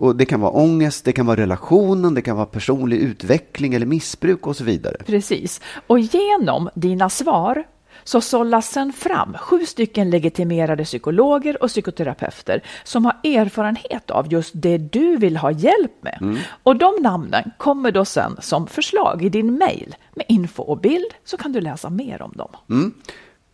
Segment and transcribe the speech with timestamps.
[0.00, 3.86] Och det kan vara ångest, det kan vara relationen, det kan vara personlig utveckling eller
[3.86, 4.96] missbruk och så vidare.
[5.06, 5.60] Precis.
[5.86, 7.64] Och genom dina svar
[8.04, 14.52] så sållas sen fram sju stycken legitimerade psykologer och psykoterapeuter som har erfarenhet av just
[14.54, 16.38] det du vill ha hjälp med.
[16.62, 21.14] Och de namnen kommer då sen som förslag i din mail med info och bild
[21.24, 22.50] så kan du läsa mer om dem.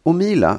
[0.03, 0.59] Och Mila,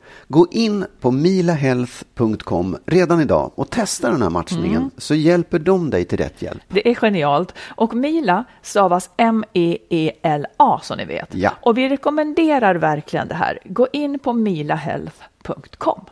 [0.31, 6.05] Gå in på milahealth.com redan idag och testa den här matchningen så hjälper de dig
[6.05, 6.61] till rätt hjälp.
[6.67, 7.53] Det är genialt.
[7.75, 11.35] Och Mila stavas M-E-E-L-A som ni vet.
[11.35, 11.51] Ja.
[11.61, 13.59] Och vi rekommenderar verkligen det här.
[13.65, 16.05] Gå in på milahealth.com.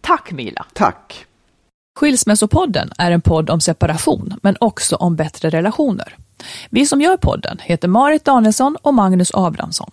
[0.00, 0.66] Tack Mila!
[0.72, 1.26] Tack!
[2.00, 6.16] Skilsmässopodden är en podd om separation, men också om bättre relationer.
[6.70, 9.90] Vi som gör podden heter Marit Danielsson och Magnus Abrahamsson.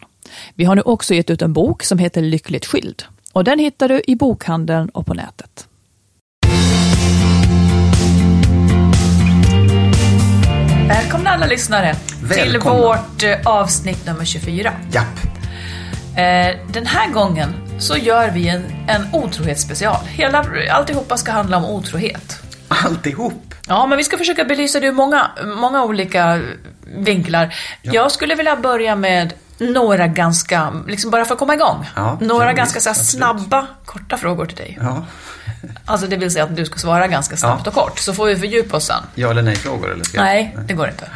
[0.55, 3.03] Vi har nu också gett ut en bok som heter Lyckligt skild.
[3.33, 5.67] Och den hittar du i bokhandeln och på nätet.
[10.87, 12.81] Välkomna alla lyssnare till Välkomna.
[12.81, 14.73] vårt eh, avsnitt nummer 24.
[14.91, 15.05] Japp.
[16.17, 20.05] Eh, den här gången så gör vi en, en otrohetsspecial.
[20.07, 22.41] Hela, alltihopa ska handla om otrohet.
[22.67, 23.55] Alltihop.
[23.67, 26.41] Ja, men vi ska försöka belysa det ur många, många olika
[26.97, 27.53] vinklar.
[27.81, 31.89] Jag skulle vilja börja med några ganska, liksom bara för att komma igång.
[31.95, 34.77] Ja, några ja, ganska visst, så snabba, korta frågor till dig.
[34.81, 35.05] Ja.
[35.85, 37.69] Alltså det vill säga att du ska svara ganska snabbt Ja.
[37.69, 39.03] och kort, så får vi fördjupa oss sen.
[39.15, 41.09] Ja eller nej-frågor eller ska jag- Nej, det går inte.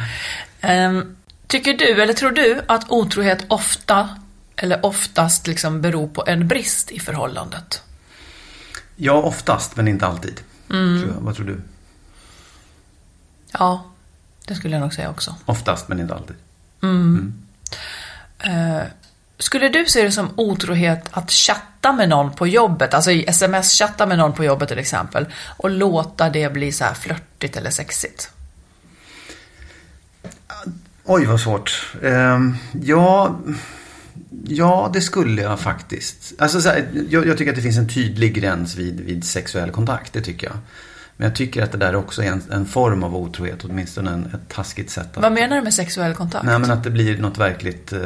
[0.60, 4.08] Ehm, tycker du, eller tror du, att otrohet ofta,
[4.56, 7.82] eller oftast liksom beror på en brist i förhållandet?
[8.96, 10.40] Ja, oftast, men inte alltid.
[10.70, 11.02] Mm.
[11.02, 11.14] Tror.
[11.20, 11.60] Vad tror du?
[13.52, 13.84] Ja,
[14.46, 15.34] det skulle jag nog säga också.
[15.44, 16.36] Oftast, men inte alltid.
[18.38, 18.82] Eh,
[19.38, 24.06] skulle du se det som otrohet att chatta med någon på jobbet, alltså i sms-chatta
[24.06, 25.26] med någon på jobbet till exempel,
[25.56, 28.30] och låta det bli så här flörtigt eller sexigt?
[31.04, 31.92] Oj, vad svårt.
[32.02, 32.40] Eh,
[32.82, 33.38] ja,
[34.44, 36.32] ja, det skulle jag faktiskt.
[36.38, 39.70] Alltså, så här, jag, jag tycker att det finns en tydlig gräns vid, vid sexuell
[39.70, 40.56] kontakt, det tycker jag.
[41.16, 44.26] Men jag tycker att det där också är en, en form av otrohet, åtminstone en,
[44.34, 45.22] ett taskigt sätt att...
[45.22, 46.44] Vad menar du med sexuell kontakt?
[46.44, 48.00] Nej, men att det blir något verkligt, eh,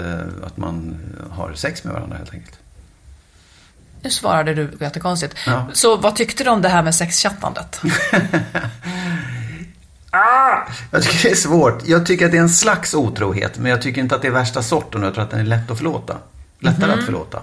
[0.45, 0.99] att man
[1.31, 2.59] har sex med varandra helt enkelt.
[4.03, 5.35] Nu svarade du jättekonstigt.
[5.47, 5.69] Ja.
[5.73, 7.81] Så vad tyckte du om det här med sexchattandet?
[10.91, 11.89] Jag tycker det är svårt.
[11.89, 14.33] Jag tycker att det är en slags otrohet, men jag tycker inte att det är
[14.33, 16.17] värsta sorten och jag tror att den är lätt att förlåta.
[16.59, 17.43] Lättare att förlåta.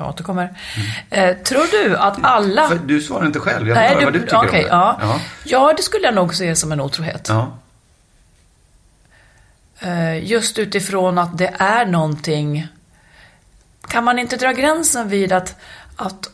[0.00, 0.48] Jag återkommer.
[1.10, 2.68] Eh, tror du att alla...
[2.68, 4.68] För du svarar inte själv, jag vill höra du, vad du tycker okej, om det.
[4.68, 4.98] ja.
[5.00, 5.20] ja.
[5.44, 7.26] ja, det skulle jag nog se som en otrohet.
[7.28, 7.52] Ja.
[9.80, 12.68] Eh, Just utifrån att det är någonting...
[13.88, 15.56] Kan man inte dra gränsen vid att,
[15.96, 16.29] att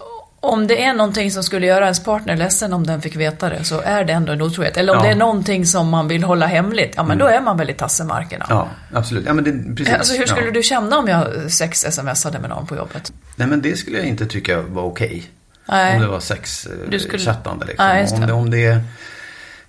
[0.53, 3.65] Om det är någonting som skulle göra ens partner ledsen om den fick veta det
[3.65, 4.77] så är det ändå en otrohet.
[4.77, 5.05] Eller om Ja.
[5.05, 7.75] det är någonting som man vill hålla hemligt, ja men då är man väl i
[7.75, 8.47] tassemarkerna.
[8.49, 9.25] Ja, absolut.
[9.27, 9.95] Ja, men det, precis.
[9.95, 10.53] Alltså hur skulle ja.
[10.53, 13.13] du känna om jag sex-smsade med någon på jobbet?
[13.37, 15.31] Nej, men det skulle jag inte tycka var okej.
[15.69, 15.95] Nej.
[15.97, 17.99] Om det var sex eh, skulle- chattande liksom.
[17.99, 18.33] Just om, det.
[18.33, 18.81] om det är...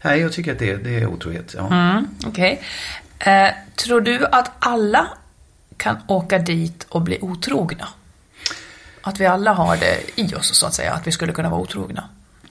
[0.01, 1.55] Nej, jag tycker att det, det är otrohet.
[1.57, 1.67] Ja.
[1.67, 2.61] Mm, Okej.
[3.19, 5.07] Eh, tror du att alla
[5.77, 7.87] kan åka dit och bli otrogna?
[9.07, 11.61] Att vi alla har det i oss så att säga, att vi skulle kunna vara
[11.61, 12.03] otrogna?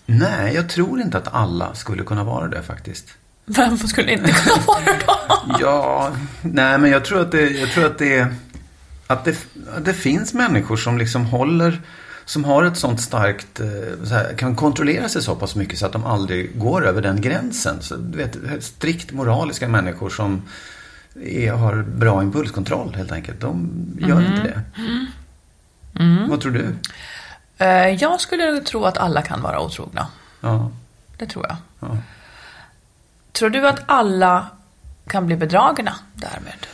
[0.06, 3.08] Nej, jag tror inte att alla skulle kunna vara det faktiskt.
[3.44, 5.56] Vem skulle inte kunna vara det då?
[5.60, 6.12] Ja,
[6.42, 8.28] nej men jag tror att det, jag tror att det,
[9.06, 11.80] att det, att det finns människor som liksom håller,
[12.24, 13.66] som har ett sånt starkt, eh,
[14.04, 17.20] så här, kan kontrollera sig så pass mycket så att de aldrig går över den
[17.20, 17.82] gränsen.
[17.82, 20.42] Så, du vet, strikt moraliska människor som
[21.24, 23.40] är, har bra impulskontroll helt enkelt.
[23.40, 23.70] De
[24.00, 24.62] gör inte det.
[26.28, 26.76] Vad tror du?
[27.58, 30.06] Eh, jag skulle tro att alla kan vara otrogna.
[30.40, 30.70] Ja.
[31.16, 31.56] Det tror jag.
[31.80, 31.96] Ja.
[33.32, 34.46] Tror du att alla
[35.06, 36.66] kan bli bedragna därmed?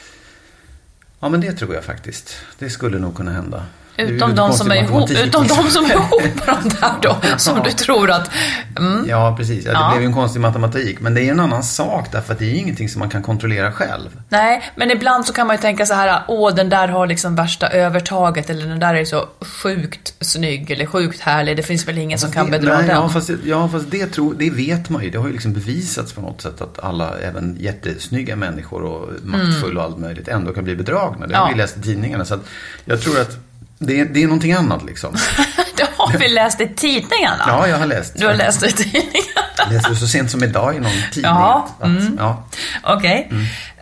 [1.21, 2.37] ja, men det tror jag faktiskt.
[2.59, 3.67] Det skulle nog kunna hända.
[4.03, 7.71] Utom de, som är ihop, utom de som är ihop de där då, som du
[7.71, 8.31] tror att...
[8.79, 9.09] Mm.
[9.09, 9.65] Ja, precis.
[9.65, 9.91] Ja, det Ja.
[9.91, 11.01] blev ju en konstig matematik.
[11.01, 13.11] Men det är ju en annan sak därför att det är ju ingenting som man
[13.11, 14.09] kan kontrollera själv.
[14.29, 17.35] Nej, men ibland så kan man ju tänka så här, åh den där har liksom
[17.35, 19.25] värsta övertaget eller den där är så
[19.63, 22.87] sjukt snygg eller sjukt härlig, det finns väl ingen som Fast kan det, bedra nej,
[22.87, 22.97] den.
[22.97, 25.11] Ja, fast, ja, fast det, tror, det vet man ju.
[25.11, 29.81] Det har ju liksom bevisats på något sätt att alla, även jättesnygga människor och maktfulla
[29.81, 31.27] och allt möjligt, ändå kan bli bedragna.
[31.27, 31.57] Det har Mm.
[31.59, 32.25] Vi läst i tidningarna.
[32.25, 32.41] Så att
[32.85, 33.37] jag tror att
[33.87, 35.17] det, är- det är någonting annat liksom.
[35.77, 37.45] Det har vi läst i tidningarna.
[37.47, 38.19] Ja, jag har läst.
[38.19, 39.71] Du har läst det i tidningarna.
[39.71, 41.31] Läste det så sent som idag i någon tidning.
[41.31, 42.17] Ja, mm.
[42.19, 42.45] ja.
[42.83, 43.31] Okej.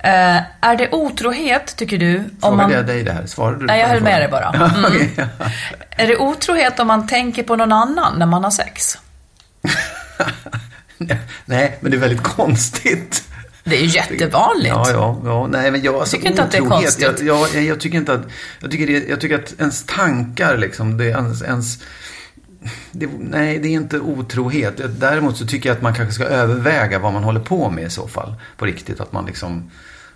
[0.03, 2.19] Eh, är det otrohet, tycker du?
[2.19, 2.73] Om Frågade man...
[2.73, 3.27] jag dig det här?
[3.27, 3.67] Svarade du?
[3.67, 4.49] Nej, jag höll med dig bara.
[4.51, 4.85] Mm.
[4.89, 5.25] Okej, ja.
[5.91, 8.99] Är det otrohet om man tänker på någon annan när man har sex?
[11.45, 13.25] Nej, men det är väldigt konstigt.
[13.71, 14.69] Det är ju jättevanligt.
[14.75, 15.47] Ja, ja, ja.
[15.47, 17.21] Nej, men jag, alltså, Tycker inte att det är konstigt.
[17.21, 18.23] Jag, jag, jag tycker inte att,
[18.61, 21.79] jag tycker, det, jag tycker att ens tankar liksom, det, ens, ens
[22.93, 25.01] det, nej, det är inte otrohet.
[25.01, 27.91] Däremot så tycker jag att man kanske ska överväga vad man håller på med i
[27.91, 28.35] så fall.
[28.57, 29.71] På riktigt, att man liksom,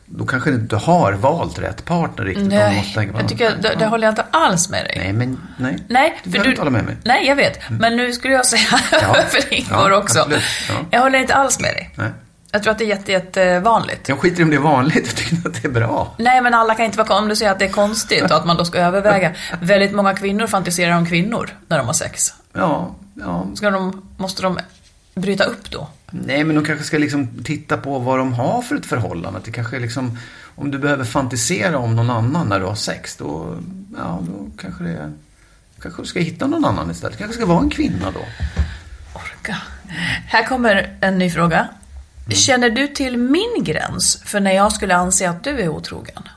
[0.06, 2.46] då kanske du inte har valt rätt partner riktigt.
[2.46, 4.94] Nej, måste tänka jag tycker, det, det håller jag inte alls med dig.
[4.98, 5.78] Nej, men nej.
[5.88, 6.50] Nej, du för behöver du...
[6.50, 6.96] inte hålla med mig.
[7.04, 7.70] Nej, jag vet.
[7.70, 9.14] Men nu skulle jag säga Ja.
[9.28, 10.18] för Ingvar Ja, också.
[10.18, 10.42] absolut.
[10.68, 10.74] Ja.
[10.90, 11.90] Jag håller inte alls med dig.
[11.94, 12.10] Nej.
[12.54, 14.08] Jag tror att det är jätte, jättevanligt.
[14.08, 15.06] Jag skiter i om det är vanligt.
[15.06, 16.14] Jag tycker att det är bra.
[16.18, 18.46] Nej, men alla kan inte vara Om du säger att det är konstigt och att
[18.46, 19.32] man då ska överväga.
[19.60, 22.34] Väldigt många kvinnor fantiserar om kvinnor när de har sex.
[22.52, 23.46] Ja, ja.
[23.54, 24.58] Ska de, måste de
[25.14, 25.88] bryta upp då?
[26.10, 29.40] Nej, men de kanske ska liksom titta på vad de har för ett förhållande.
[29.44, 30.18] Det kanske är liksom,
[30.54, 33.56] om du behöver fantisera om någon annan när du har sex, då,
[33.96, 35.12] ja, då kanske det
[35.82, 37.18] kanske du ska hitta någon annan istället.
[37.18, 38.20] kanske ska vara en kvinna då.
[39.14, 39.56] Orka.
[40.26, 41.68] Här kommer en ny fråga.
[42.30, 46.28] Känner du till min gräns för när jag skulle anse att du är otrogen?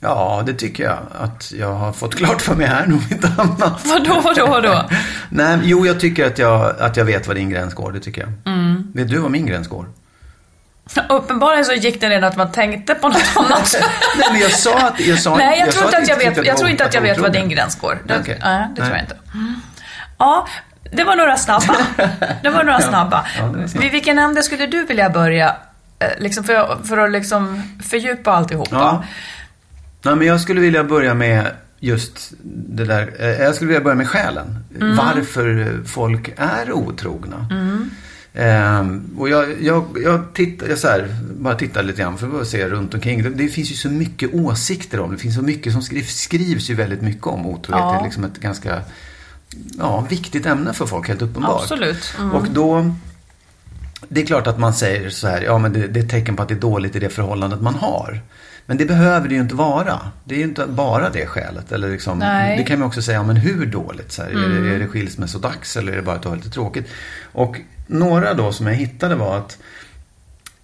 [0.00, 3.86] Ja, det tycker jag att jag har fått klart för mig här, nog inte annat.
[3.86, 4.84] Vadå, vadå, vadå?
[5.28, 8.20] Nej, jo, jag tycker att jag, att jag vet var din gräns går, det tycker
[8.20, 8.32] jag.
[8.94, 9.86] Vet du var min gräns går?
[11.08, 13.76] Uppenbarligen så gick det redan att man tänkte på något annat.
[14.18, 15.00] Nej, men jag sa att...
[15.00, 17.18] Jag sa, Nej, jag, tror inte att jag vet, jag tror inte att jag vet
[17.18, 17.98] var din gräns går.
[18.04, 18.38] Det, Okej.
[18.42, 18.96] nej, det tror Nej.
[18.96, 19.16] jag inte.
[19.34, 19.54] Mm.
[20.18, 20.46] Ja,
[20.92, 21.76] det var några snabba.
[22.42, 23.26] Det var några snabba.
[23.38, 23.84] Ja, snabbt.
[23.84, 25.56] Vid vilken ände skulle du vilja börja?
[25.98, 28.68] eh, Liksom för, för att liksom fördjupa alltihopa.
[28.76, 29.04] Ja.
[30.02, 31.46] Nej, men jag skulle vilja börja med
[31.80, 33.12] just det där.
[33.18, 34.64] eh, Jag skulle vilja börja med själen.
[34.80, 34.96] Mm.
[34.96, 37.46] Varför folk är otrogna.
[38.34, 41.08] Ehm, och jag, jag, jag, tittar, jag så här,
[41.40, 43.22] bara tittar lite grann för att se runt omkring.
[43.22, 45.18] Det, det finns ju så mycket åsikter om det.
[45.18, 47.82] finns så mycket som skrivs, skrivs ju väldigt mycket om otrohet.
[47.84, 47.92] Ja.
[47.92, 48.80] Det är liksom ett ganska
[49.78, 51.62] ja, viktigt ämne för folk, helt uppenbart.
[51.62, 52.14] Absolut.
[52.18, 52.32] Mm.
[52.32, 52.94] Och då,
[54.08, 56.36] det är klart att man säger så här, ja men det, det är ett tecken
[56.36, 58.20] på att det är dåligt i det förhållandet man har.
[58.66, 60.00] Men det behöver det ju inte vara.
[60.24, 61.72] Det är ju inte bara det skälet.
[61.72, 62.58] Eller liksom, Nej.
[62.58, 64.12] det kan man också säga, ja, men hur dåligt?
[64.12, 66.50] Så här, är, det, är det skilsmässodags eller är det bara att du har lite
[66.50, 66.88] tråkigt?
[67.32, 69.58] Och några då som jag hittade var att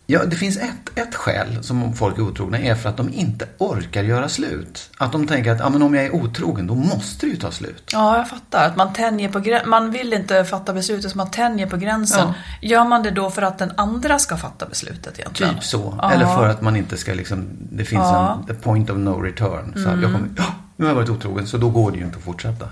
[0.09, 3.47] Ja, det finns ett, ett skäl som folk är otrogna är för att de inte
[3.59, 4.91] orkar göra slut.
[4.99, 7.51] Att de tänker att ja, men om jag är otrogen, då måste det ju ta
[7.51, 7.91] slut.
[7.93, 8.67] Ja, jag fattar.
[8.67, 9.71] Att man tänjer på gränsen.
[9.71, 12.33] Man vill inte fatta beslutet, så man tänjer på gränsen.
[12.63, 15.55] Gör man det då för att den andra ska fatta beslutet egentligen?
[15.55, 15.95] Typ så.
[16.03, 16.13] Ja.
[16.13, 18.33] Eller för att man inte ska liksom, det finns Ja.
[18.35, 18.47] Mm.
[18.49, 19.73] en point of no return.
[19.85, 20.45] Så att jag kommer, ja,
[20.77, 22.69] nu har jag varit otrogen så då går det ju inte att fortsätta.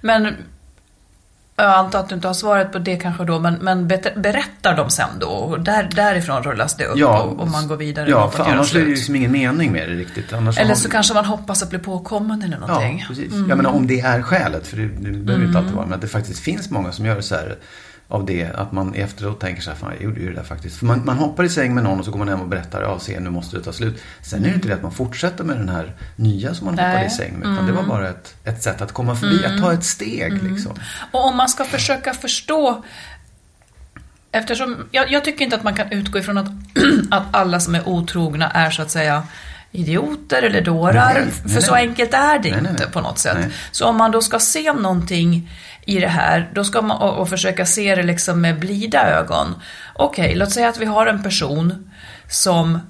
[0.00, 0.34] Men
[1.60, 4.90] Jag antar att du inte har svaret på det kanske då, men, men berättar de
[4.90, 5.26] sen då?
[5.26, 8.74] Och där, därifrån rullas det upp Ja, och, och man går vidare Ja, för annars
[8.74, 10.32] är det ju liksom ingen mening med det riktigt.
[10.32, 12.98] Annars Eller så vi- kanske man hoppas att bli påkommen eller någonting.
[12.98, 13.32] Ja, precis.
[13.48, 16.00] Jag menar om det är skälet, för det, det behöver inte alltid vara, men att
[16.00, 17.56] det faktiskt finns många som gör så här
[18.08, 20.78] av det, att man efteråt tänker så här, fan jag gjorde ju det där faktiskt.
[20.78, 22.82] För man, man hoppar i säng med någon och så går man hem och berättar,
[22.82, 24.02] ja se nu måste det ta slut.
[24.22, 26.86] Sen är det inte det att man fortsätter med den här nya som man Nej.
[26.86, 29.60] hoppade i säng med, utan det var bara ett, ett sätt att komma förbi, att
[29.60, 30.72] ta ett steg liksom.
[31.12, 32.84] Och om man ska försöka förstå
[34.32, 36.46] Eftersom, jag, jag tycker inte att man kan utgå ifrån att,
[37.10, 39.22] att alla som är otrogna är så att säga
[39.72, 41.14] idioter eller dårar.
[41.14, 41.88] Nej, nej, för så nej.
[41.88, 43.38] enkelt är det inte på något sätt.
[43.70, 45.50] Så om man då ska se någonting
[45.88, 49.54] i det här, då ska man och, och försöka se det liksom med blida ögon.
[49.94, 51.90] Okej, låt säga att vi har en person
[52.28, 52.80] som,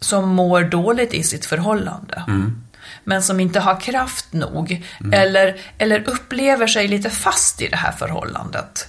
[0.00, 2.22] som mår dåligt i sitt förhållande.
[3.04, 4.84] Men som inte har kraft nog.
[5.12, 8.88] Eller, eller upplever sig lite fast i det här förhållandet.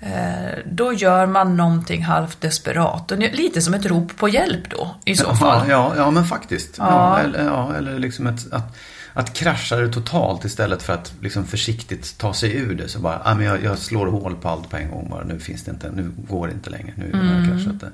[0.00, 3.12] Eh, då gör man någonting halvt desperat.
[3.12, 5.68] Och Lite som ett rop på hjälp då, i så fall.
[5.68, 6.78] Ja, ja, ja men faktiskt.
[6.78, 6.84] Ja.
[6.88, 7.24] Ja.
[7.24, 8.76] eller, ja, eller liksom ett, att,
[9.20, 12.88] att krascha det totalt istället för att liksom försiktigt ta sig ur det.
[12.88, 15.24] Så bara, ah, men jag, jag slår hål på allt på en gång bara.
[15.24, 16.92] Nu finns det inte, nu går det inte längre.
[16.96, 17.90] Nu har jag kraschat det.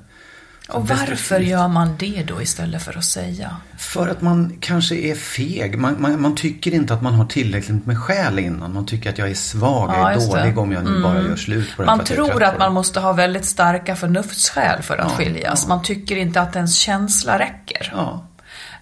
[0.67, 3.57] Så Och varför gör man det då istället för att säga?
[3.79, 5.79] För att man kanske är feg.
[5.79, 8.73] Man, man, man tycker inte att man har tillräckligt med skäl innan.
[8.75, 10.41] Man tycker att jag är svag, Ja, jag är det.
[10.41, 11.87] dålig om jag nu bara gör slut på den.
[11.87, 15.61] Man att tror att på man måste ha väldigt starka förnuftsskäl för att Ja, skiljas.
[15.63, 15.69] ja.
[15.69, 17.93] Man tycker inte att ens känsla räcker.
[17.97, 18.27] Ja,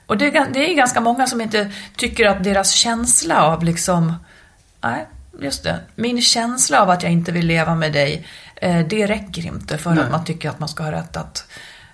[0.06, 4.14] Och det är, det är ganska många som inte tycker att deras känsla av liksom,
[4.80, 5.06] nej,
[5.40, 9.46] just det, min känsla av att jag inte vill leva med dig, eh, det räcker
[9.46, 10.04] inte för Nej.
[10.04, 11.46] att man tycker att man ska ha rätt att,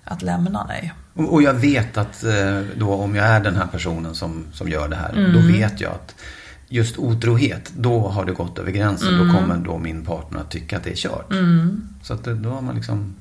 [0.04, 0.92] att lämna dig.
[1.14, 4.88] Och, jag vet att eh, då om jag är den här personen som, som gör
[4.88, 5.32] det här, Mm.
[5.32, 6.14] då vet jag att
[6.68, 9.14] just otrohet, då har det gått över gränsen.
[9.14, 9.28] Mm.
[9.28, 11.32] Då kommer då min partner att tycka att det är kört.
[12.02, 13.14] Så att det- då har man liksom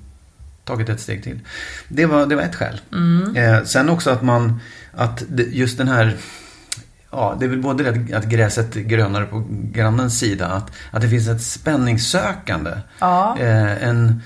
[0.68, 1.40] tagit ett steg till.
[1.88, 2.82] Det var, det var ett skäl.
[2.94, 3.36] Mm.
[3.36, 4.60] Eh, sen också att man,
[4.94, 6.18] att just den här
[7.12, 10.48] Ja, det är väl både det att- gräset är grönare på grannens sida.
[10.48, 12.72] Att, att det finns ett spänningssökande.
[13.00, 13.38] Ja.
[13.40, 14.22] Eh, en,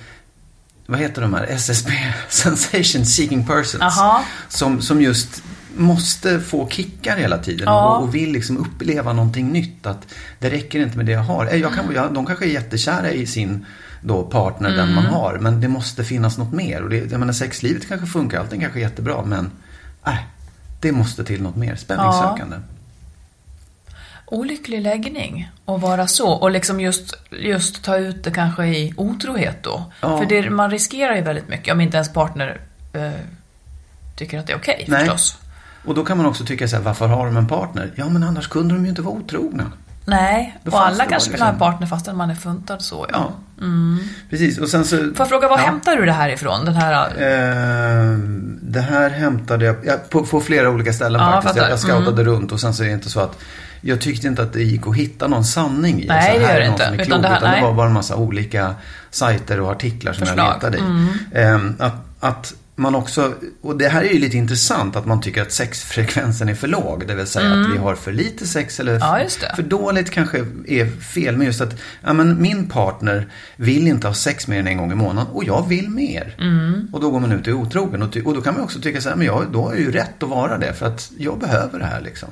[0.85, 1.43] vad heter de här?
[1.49, 1.89] SSP,
[2.29, 3.81] Sensation Seeking Persons.
[3.81, 4.23] Aha.
[4.49, 5.43] Som, som just
[5.75, 7.97] måste få kickar hela tiden Ja.
[7.97, 9.85] och, och vill liksom uppleva någonting nytt.
[9.85, 10.07] Att
[10.39, 11.45] det räcker inte med det jag har.
[11.45, 13.65] Eh, Jag kan, jag, de kanske är jättekära i sin
[14.01, 14.95] då partner, den Mm.
[14.95, 15.37] man har.
[15.41, 16.81] Men det måste finnas något mer.
[16.81, 19.23] Och det, jag menar, sexlivet kanske funkar, allting kanske är jättebra.
[19.25, 19.51] Men
[20.07, 20.15] äh,
[20.79, 21.75] det måste till något mer.
[21.75, 22.57] Spänningssökande.
[24.25, 29.63] Olycklig läggning att vara så och liksom just, just ta ut det kanske i otrohet
[29.63, 29.91] då.
[30.01, 30.17] Ja.
[30.17, 32.61] För det, man riskerar ju väldigt mycket om inte ens partner
[32.93, 33.11] eh,
[34.15, 34.99] tycker att det är okej Nej.
[34.99, 35.37] förstås.
[35.85, 37.91] Och då kan man också tycka så här, varför har de en partner?
[37.95, 39.71] Ja, men annars kunde de ju inte vara otrogna.
[40.05, 42.81] Nej, Då och alla det kanske vill ha en liksom- partner fastän man är funtad
[42.81, 43.31] så ja.
[43.59, 43.67] Ja,
[44.29, 44.57] precis.
[44.57, 44.97] Och sen så...
[44.97, 45.63] Får jag fråga, var Ja.
[45.65, 46.65] hämtar du det här ifrån?
[46.65, 46.93] Den här...
[47.07, 48.17] Eh,
[48.61, 51.55] det här hämtade jag ja, på, på flera olika ställen Ja, jag faktiskt.
[51.57, 51.63] Jag.
[51.65, 51.71] Mm.
[51.71, 53.37] jag scoutade runt och sen så är det inte så att
[53.81, 56.55] jag tyckte inte att det gick att hitta någon sanning i Nej, det här gör
[56.55, 56.83] är det inte.
[56.83, 58.75] är Utan klok, det här- utan det var bara en massa olika
[59.11, 60.47] sajter och artiklar som Förslag.
[60.47, 60.81] jag letade i.
[60.81, 61.75] Mm.
[61.79, 65.41] Eh, att, att man också, och det här är ju lite intressant att man tycker
[65.41, 67.07] att sexfrekvensen är för låg.
[67.07, 69.27] Det vill säga att vi har för lite sex eller Mm.
[69.41, 71.37] Ja, för dåligt kanske är fel.
[71.37, 74.91] Men just att ja, men min partner vill inte ha sex mer än en gång
[74.91, 76.35] i månaden och jag vill mer.
[76.39, 76.87] Mm.
[76.93, 78.01] Och då går man ut och är otrogen.
[78.01, 79.91] Och, och då kan man också tycka så här, men jag, då har jag ju
[79.91, 82.29] rätt att vara det för att jag behöver det här liksom.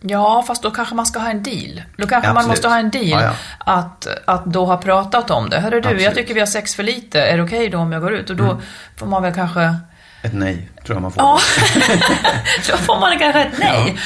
[0.00, 1.82] Ja, fast då kanske man ska ha en deal.
[1.96, 2.48] Då kanske man Absolut.
[2.56, 3.32] måste ha en deal Ja, ja.
[3.58, 5.60] Att, att då ha pratat om det.
[5.60, 6.14] Hörru du, jag Absolut.
[6.14, 7.20] tycker vi har sex för lite.
[7.20, 8.30] Är det okej då om jag går ut?
[8.30, 8.60] Och då
[8.96, 9.74] får man väl kanske...
[10.22, 11.22] Ett nej tror jag man får.
[11.22, 11.38] Ja,
[12.70, 13.96] då får man kanske ett nej.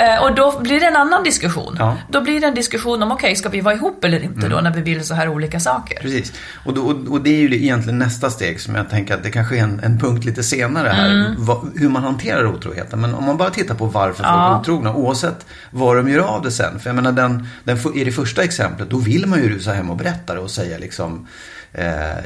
[0.00, 1.76] Eh, Och då blir det en annan diskussion.
[1.78, 1.96] Ja.
[2.08, 4.70] Då blir det en diskussion om, okej, ska vi vara ihop eller inte då när
[4.70, 5.98] vi vill så här olika saker?
[6.00, 6.32] Precis.
[6.64, 9.58] Och, då, och, det är ju egentligen nästa steg som jag tänker att det kanske
[9.58, 11.10] är en, en punkt lite senare här.
[11.10, 11.34] Mm.
[11.38, 13.00] Vad, hur man hanterar otroheten.
[13.00, 14.54] Men om man bara tittar på varför folk Ja.
[14.56, 14.94] är otrogna.
[14.94, 16.80] Oavsett vad de gör av det sen.
[16.80, 19.90] För jag menar den, den, i det första exemplet då vill man ju rusa hem
[19.90, 21.26] och berätta det och säga liksom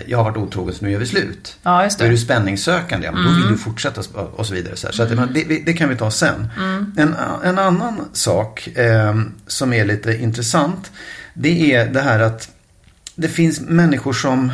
[0.06, 1.56] jag har varit otrogen så nu gör vi slut.
[1.62, 2.04] Ja, just det.
[2.04, 4.02] Då är du spänningssökande, ja, men då vill du fortsätta
[4.36, 4.76] och så vidare.
[4.76, 6.48] Så, så att, menar, det, det kan vi ta sen.
[6.96, 7.14] En,
[7.44, 10.90] en annan sak eh, som är lite intressant.
[11.34, 12.48] Det är det här att
[13.14, 14.52] det finns människor som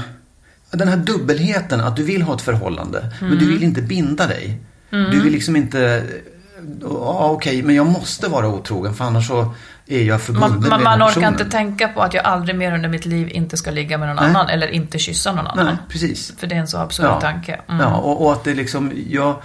[0.71, 4.61] den här dubbelheten att du vill ha ett förhållande men du vill inte binda dig.
[4.91, 6.05] Du vill liksom inte
[6.83, 9.55] Ja okej, men jag måste vara otrogen för annars så
[9.89, 11.33] är jag förbunden Man, man, man orkar personen.
[11.33, 14.17] inte tänka på att jag aldrig mer under mitt liv inte ska ligga med någon
[14.17, 14.27] Nej.
[14.27, 15.67] annan eller inte kyssa någon annan.
[15.67, 16.33] Nej, precis.
[16.39, 17.61] För det är en så absurd tanke.
[17.69, 17.81] Mm.
[17.81, 19.43] Ja, och, och att det liksom, jag,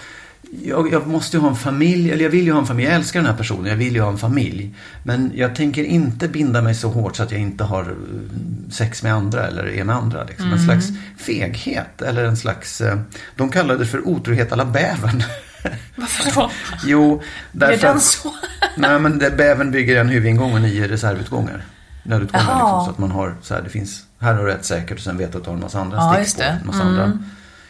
[0.64, 2.88] jag, jag måste ju ha en familj, eller jag vill ju ha en familj.
[2.90, 4.76] Jag älskar den här personen, jag vill ju ha en familj.
[5.04, 9.04] Men jag tänker inte binda mig så hårt så att jag inte har eh, sex
[9.04, 10.24] med andra eller är med andra.
[10.24, 10.46] Liksom.
[10.46, 10.60] Mm.
[10.60, 13.00] En slags feghet eller en slags, eh,
[13.36, 15.24] de kallar det för otrohet alla bävern.
[15.96, 16.52] Varför då?
[16.86, 18.34] jo, därför Är den så?
[18.76, 21.64] Nej, men det, bävern bygger en huvudingång och nio reservutgångar.
[22.04, 24.98] Nödutgångar liksom, så att man har så här, det finns, här har du ett säkert
[24.98, 26.44] och sen vet du att du har en massa andra Ja, stickspår.
[26.44, 26.50] det.
[26.50, 27.00] En massa Mm.
[27.02, 27.20] andra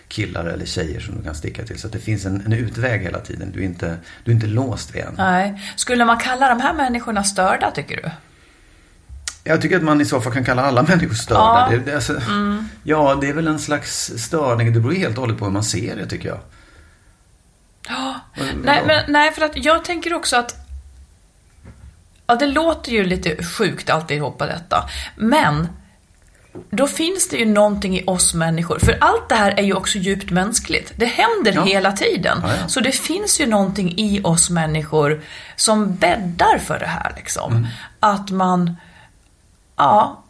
[0.07, 1.79] killar eller tjejer som du kan sticka till.
[1.79, 3.51] Så att det finns en, en utväg hela tiden.
[3.53, 5.13] Du är inte, du är inte låst vid en.
[5.17, 5.61] Nej.
[5.75, 8.09] Skulle man kalla de här människorna störda, tycker du?
[9.43, 11.39] Jag tycker att man i så fall kan kalla alla människor störda.
[11.41, 11.67] Ja.
[11.67, 11.79] Mm.
[11.85, 12.21] Det, det, alltså,
[12.83, 14.73] Ja, det är väl en slags störning.
[14.73, 16.39] Det beror helt och hållet på hur man ser det tycker jag.
[18.63, 20.55] Nej, men, nej, för att jag tänker också att
[22.27, 24.89] Ja, det låter ju lite sjukt alltihopa detta.
[25.15, 25.67] Men
[26.69, 28.79] då finns det ju någonting i oss människor.
[28.79, 30.93] För allt det här är ju också djupt mänskligt.
[30.95, 31.63] Det händer Ja.
[31.63, 32.39] hela tiden.
[32.43, 32.67] Ja, ja.
[32.67, 35.21] Så det finns ju någonting i oss människor
[35.55, 37.51] som bäddar för det här liksom.
[37.51, 37.67] Mm.
[37.99, 38.75] Att man,
[39.75, 40.20] ja,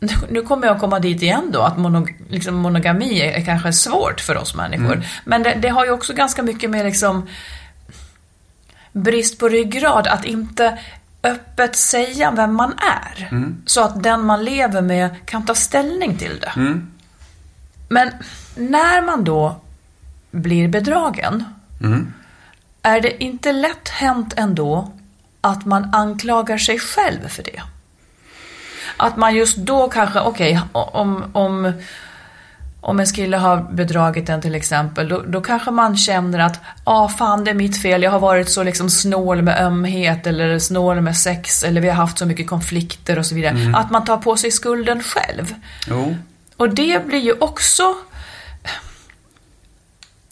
[0.28, 4.36] nu- kommer jag komma dit igen då, att monog, liksom monogami är, kanske svårt för
[4.36, 4.92] oss människor.
[4.92, 5.04] Mm.
[5.24, 7.26] Men det, det har ju också ganska mycket med liksom
[8.92, 10.78] brist på ryggrad att inte
[11.22, 13.28] öppet säga vem man är.
[13.66, 16.52] Så att den man lever med kan ta ställning till det.
[17.88, 18.10] Men
[18.56, 19.60] när man då
[20.30, 21.44] blir bedragen,
[22.82, 24.92] är det inte lätt hänt ändå
[25.40, 27.62] att man anklagar sig själv för det?
[28.98, 31.72] Att man just då kanske, okej, om, om,
[32.80, 36.92] om en kille har bedragit en till exempel, då, då kanske man känner att, ja
[36.92, 40.58] ah, fan det är mitt fel, jag har varit så liksom snål med ömhet eller
[40.58, 43.72] snål med sex eller vi har haft så mycket konflikter och så vidare.
[43.76, 45.54] Att man tar på sig skulden själv.
[45.86, 46.16] Jo.
[46.56, 47.94] Och det blir ju också...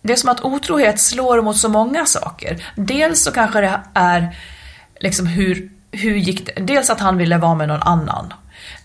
[0.02, 2.72] Det är som att otrohet slår mot så många saker.
[2.76, 4.36] Dels så kanske det är
[5.00, 6.62] liksom hur, hur gick det?
[6.62, 8.32] Dels att han ville vara med någon annan.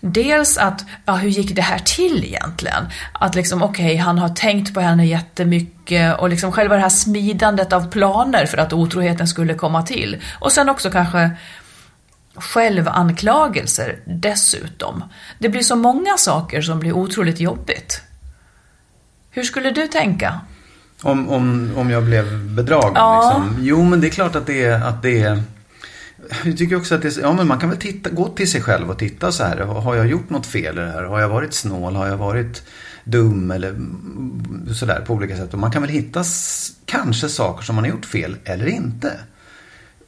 [0.00, 2.88] Dels att, ja hur gick det här till egentligen?
[3.12, 7.72] Att liksom okej, han har tänkt på henne jättemycket och liksom själva det här smidandet
[7.72, 10.22] av planer för att otroheten skulle komma till.
[10.40, 11.30] Och sen också kanske
[12.34, 15.04] självanklagelser dessutom.
[15.38, 18.02] Det blir så många saker som blir otroligt jobbigt.
[19.30, 20.40] Hur skulle du tänka?
[21.02, 23.38] Om, om, om jag blev bedragen Ja.
[23.38, 23.64] liksom.
[23.64, 24.82] Jo, men det är klart att det är...
[24.82, 25.42] Att det är
[26.44, 28.90] jag tycker också att det, ja, men man kan väl titta, gå till sig själv
[28.90, 29.56] och titta så här.
[29.58, 31.02] Har jag gjort något fel i det här?
[31.02, 31.96] Har jag varit snål?
[31.96, 32.62] Har jag varit
[33.04, 33.50] dum?
[33.50, 33.74] Eller
[34.74, 35.52] sådär på olika sätt.
[35.52, 36.24] Och man kan väl hitta
[36.86, 39.12] kanske saker som man har gjort fel eller inte.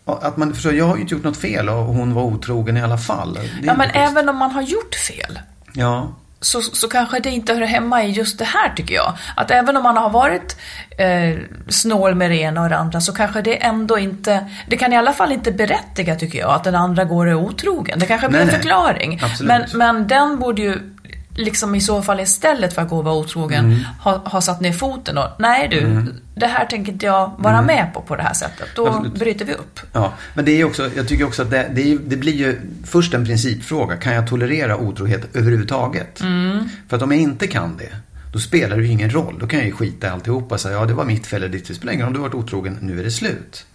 [0.04, 2.82] Att man förstår, jag har ju inte gjort något fel och hon var otrogen i
[2.82, 3.38] alla fall.
[3.62, 5.38] Ja, men även om man har gjort fel
[5.76, 9.12] Ja, så, så kanske det inte hör hemma i just det här tycker jag.
[9.36, 10.56] Att även om man har varit
[10.98, 14.92] eh, snål med det ena och det andra så kanske det ändå inte, det kan
[14.92, 17.98] i alla fall inte berättiga tycker jag att den andra går och är otrogen.
[17.98, 19.20] Det kanske blir Nej, en förklaring.
[19.40, 20.93] Men, men den borde ju
[21.36, 23.78] liksom i så fall istället för att gå och vara otrogen Mm.
[24.00, 27.90] ha, ha satt ner foten och nej du, det här tänker inte jag vara med
[27.94, 28.68] på på det här sättet.
[28.76, 28.96] Då Mm.
[28.98, 29.18] Absolut.
[29.18, 29.80] bryter vi upp.
[29.92, 32.60] Ja, men det är också, jag tycker också att det, det, är, det blir ju
[32.84, 33.96] först en principfråga.
[33.96, 36.18] Kan jag tolerera otrohet överhuvudtaget?
[36.88, 37.96] För att om jag inte kan det,
[38.32, 39.36] då spelar det ju ingen roll.
[39.40, 41.52] Då kan jag ju skita i alltihopa och säga, ja det var mitt fel eller
[41.52, 41.74] ditt fel.
[41.74, 43.66] Det spelar ingen roll om du har varit otrogen, nu är det slut.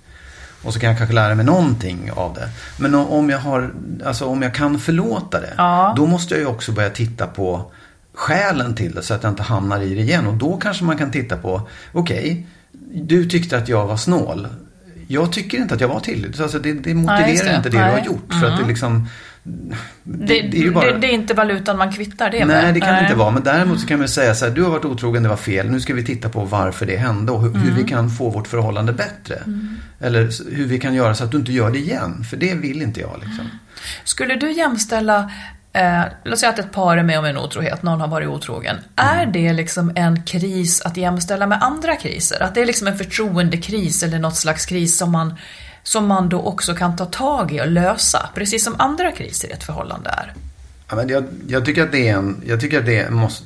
[0.63, 2.49] Och så kan jag kanske lära mig någonting av det.
[2.77, 3.71] Men om jag, har,
[4.05, 5.93] alltså om jag kan förlåta det, Ja.
[5.97, 7.71] då måste jag ju också börja titta på
[8.13, 10.27] skälen till det så att jag inte hamnar i det igen.
[10.27, 12.47] Och då kanske man kan titta på, okej,
[12.93, 14.47] du tyckte att jag var snål.
[15.07, 16.41] Jag tycker inte att jag var tillräckligt.
[16.41, 17.55] Alltså det, det motiverar just det.
[17.55, 17.91] inte det du Nej.
[17.91, 18.33] har gjort.
[18.41, 19.07] För att det liksom...
[19.43, 20.91] Det, det är ju bara...
[20.91, 22.63] det, det är inte valutan man kvittar det med.
[22.63, 23.31] Nej, det kan det inte vara.
[23.31, 25.69] Men däremot så kan man säga så här, du har varit otrogen, det var fel.
[25.69, 28.47] Nu ska vi titta på varför det hände och hur, hur vi kan få vårt
[28.47, 29.39] förhållande bättre.
[29.99, 32.23] Eller s- hur vi kan göra så att du inte gör det igen.
[32.29, 33.45] För det vill inte jag liksom.
[34.03, 35.31] Skulle du jämställa,
[35.73, 38.75] eh, låt säga att ett par är med om en otrohet, någon har varit otrogen.
[38.95, 42.43] Är det liksom en kris att jämställa med andra kriser?
[42.43, 45.33] Att det är liksom en förtroendekris eller något slags kris som man,
[45.83, 48.29] som man då också kan ta tag i och lösa?
[48.35, 50.33] Precis som andra kriser i ett förhållande är.
[50.89, 52.41] Ja, men jag, jag tycker att det är en...
[52.45, 53.45] Jag tycker att det måste...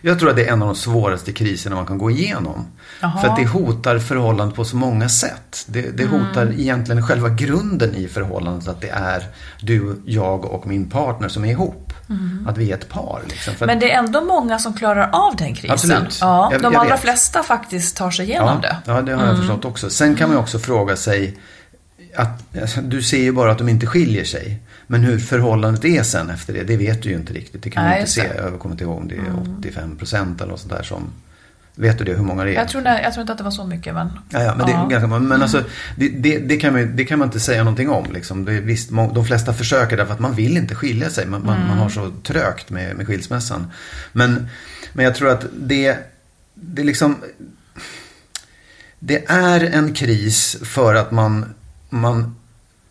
[0.00, 2.66] Jag tror att det är en av de svåraste kriserna man kan gå igenom.
[3.00, 3.20] Jaha.
[3.20, 5.64] För att det hotar förhållandet på så många sätt.
[5.66, 8.68] Det, det hotar egentligen själva grunden i förhållandet.
[8.68, 9.26] Att det är
[9.60, 11.92] du, jag och min partner som är ihop.
[12.46, 13.20] Att vi är ett par.
[13.28, 13.54] Liksom.
[13.60, 15.70] Men det är ändå många som klarar av den krisen.
[15.72, 16.18] Absolut.
[16.20, 17.00] Ja, Jag- de jag allra vet.
[17.00, 18.92] flesta faktiskt tar sig igenom ja, det.
[18.92, 19.90] Ja, det har jag förstått också.
[19.90, 21.38] Sen kan man också fråga sig
[22.16, 24.60] att alltså, du ser ju bara att de inte skiljer sig.
[24.86, 27.62] Men hur förhållandet är sen efter det, det vet du ju inte riktigt.
[27.62, 28.30] Det kan Nej, du inte se.
[28.36, 31.12] Jag kommer inte ihåg om det är 85 procent eller något sånt där som
[31.76, 32.54] Vet du det, hur många det är?
[32.54, 34.10] Jag tror, jag tror inte att det var så mycket, men...
[34.30, 35.18] Ja, ja men det är ganska.
[35.18, 35.64] Men alltså,
[35.96, 38.12] det, det, det, kan man, det kan man inte säga någonting om.
[38.12, 38.44] Liksom.
[38.44, 41.26] Det visst, må- de flesta försöker därför att man vill inte skilja sig.
[41.26, 43.72] Man, man, man har så trögt med, med skilsmässan.
[44.12, 44.48] Men,
[44.92, 45.96] men jag tror att det,
[46.54, 47.16] det liksom...
[48.98, 51.54] Det är en kris för att man,
[52.00, 52.34] man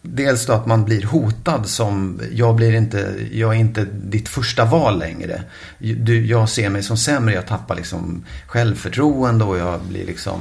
[0.06, 4.66] Dels då att man blir hotad som, jag, blir inte, jag är inte ditt första
[4.66, 5.44] val längre.
[5.78, 10.40] Du, jag ser mig som sämre, jag tappar liksom självförtroende och jag blir liksom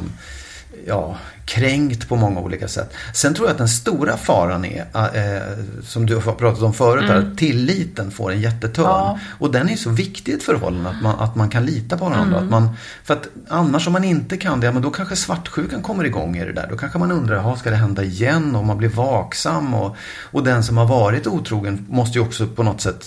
[0.87, 2.95] ja, kränkt på många olika sätt.
[3.15, 5.43] Sen tror jag att den stora faran är, eh,
[5.85, 8.87] som du har pratat om förut, här, att tilliten får en jättetörn.
[8.87, 9.19] Ja.
[9.39, 12.05] Och den är så viktig i ett förhållande, att man, att man kan lita på
[12.05, 12.39] varandra.
[12.39, 15.83] Att man, för att annars om man inte kan det, ja, men då kanske svartsjukan
[15.83, 16.67] kommer igång i det där.
[16.71, 18.57] Då kanske man undrar, ska det hända igen?
[18.57, 19.75] Och man blir vaksam.
[19.75, 23.07] Och, och den som har varit otrogen måste ju också på något sätt,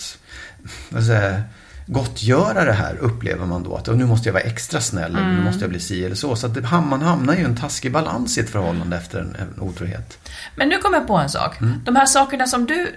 [0.90, 1.44] vad säga,
[1.86, 3.76] gottgöra det här upplever man då.
[3.76, 6.16] Att "Åh, nu måste jag vara extra snäll, eller nu måste jag bli si eller
[6.16, 6.36] så.
[6.36, 9.60] Så det, man hamnar ju i en taskig balans i ett förhållande efter en, en
[9.62, 10.18] otrohet.
[10.56, 11.62] Men nu kommer jag på en sak.
[11.62, 11.82] Mm.
[11.86, 12.96] De här sakerna som du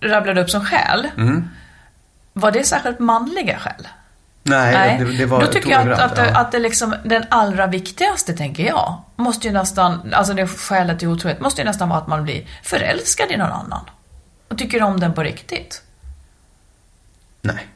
[0.00, 1.48] rabblade upp som skäl, Mm.
[2.32, 3.88] var det särskilt manliga skäl?
[4.42, 7.66] Nej, Det, det var Då tycker jag att, att, det, att det liksom, den allra
[7.66, 11.98] viktigaste, tänker jag, måste ju nästan, alltså det skälet till otrohet, måste ju nästan vara
[12.00, 13.80] att man blir förälskad i någon annan.
[14.48, 15.82] Och tycker om den på riktigt.
[17.42, 17.66] Nej.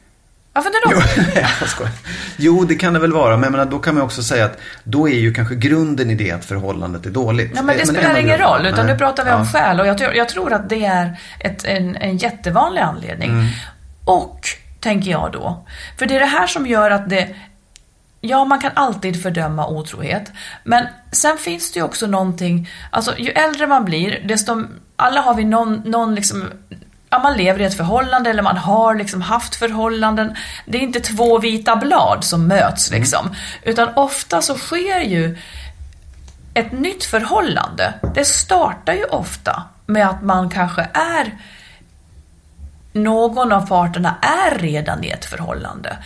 [0.53, 0.91] Varför inte då?
[0.95, 1.91] Jo, nej, jag skojar.
[2.37, 3.37] jo, det kan det väl vara.
[3.37, 6.31] Men menar, då kan man också säga att då är ju kanske grunden i det
[6.31, 7.51] att förhållandet är dåligt.
[7.55, 8.93] Ja, men det spelar en av ingen roll, utan Nej.
[8.93, 9.45] nu pratar vi om Ja.
[9.45, 9.79] skäl.
[9.79, 13.29] Och jag, tror- jag tror att det är ett, en, en jättevanlig anledning.
[13.29, 13.45] Mm.
[14.05, 14.47] Och,
[14.79, 15.65] tänker jag då,
[15.99, 17.35] för det är det här som gör att det
[18.25, 20.31] Ja, man kan alltid fördöma otrohet.
[20.63, 24.63] Men sen finns det ju också någonting, alltså ju äldre man blir, desto,
[24.95, 26.49] alla har vi någon, någon liksom,
[27.13, 30.35] ja man lever i ett förhållande eller man har liksom haft förhållanden.
[30.65, 33.35] Det är inte två vita blad som möts liksom.
[33.63, 35.37] Utan ofta så sker ju
[36.53, 41.37] ett nytt förhållande, det startar ju ofta med att man kanske är
[42.93, 45.97] någon av parterna är redan i ett förhållande.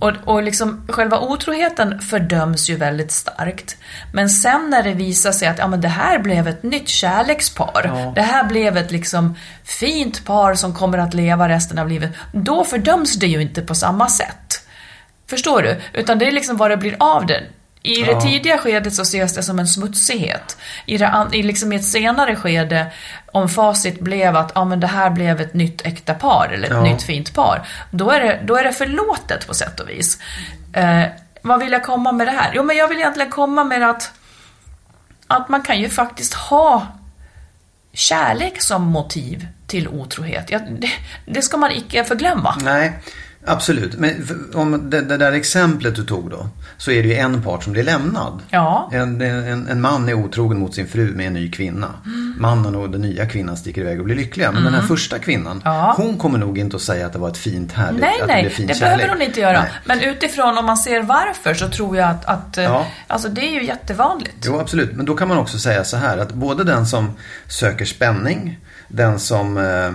[0.00, 3.76] Och, och liksom, själva otroheten fördöms ju väldigt starkt.
[4.12, 8.12] Men sen när det visar sig att ja, men det här blev ett nytt kärlekspar,
[8.14, 12.64] det här blev ett liksom fint par som kommer att leva resten av livet, då
[12.64, 14.66] fördöms det ju inte på samma sätt.
[15.30, 15.80] Förstår du?
[15.92, 17.42] Utan det är liksom vad det blir av det.
[17.82, 20.56] I det tidiga skedet så ses det som en smutsighet.
[20.86, 22.86] I, det, i, liksom ett senare skede,
[23.32, 26.72] om facit blev att ja, men det här blev ett nytt äkta par eller ett
[26.74, 26.82] Ja.
[26.82, 30.18] nytt fint par, då är, det, då är det förlåtet på sätt och vis.
[30.72, 31.02] Eh,
[31.42, 32.52] vad vill jag komma med det här?
[32.54, 34.12] Jo, men jag vill egentligen komma med att,
[35.26, 36.86] att man kan ju faktiskt ha
[37.92, 40.50] kärlek som motiv till otrohet.
[40.50, 40.90] Ja, det,
[41.26, 42.56] det ska man icke förglömma.
[42.62, 42.92] Nej,
[43.46, 43.98] absolut.
[43.98, 44.10] Men
[44.54, 46.48] om det, det där exemplet du tog då.
[46.78, 48.42] Så är det ju en part som blir lämnad.
[48.50, 48.90] Ja.
[48.92, 51.88] En, en, en man är otrogen mot sin fru med en ny kvinna.
[52.04, 52.34] Mm.
[52.40, 54.52] Mannen och den nya kvinnan sticker iväg och blir lyckliga.
[54.52, 55.94] Men den här första kvinnan, Ja.
[55.96, 58.24] hon kommer nog inte att säga att det var ett fint härligt, Nej, att det
[58.34, 58.96] blev nej, fin det kärlek.
[58.98, 59.60] behöver hon inte göra.
[59.60, 59.70] Nej.
[59.84, 62.86] Men utifrån om man ser varför så tror jag att, att eh, Ja.
[63.06, 64.36] alltså det är ju jättevanligt.
[64.46, 64.92] Jo, absolut.
[64.92, 67.10] Men då kan man också säga så här att både den som
[67.48, 68.58] söker spänning,
[68.92, 69.86] den som eh,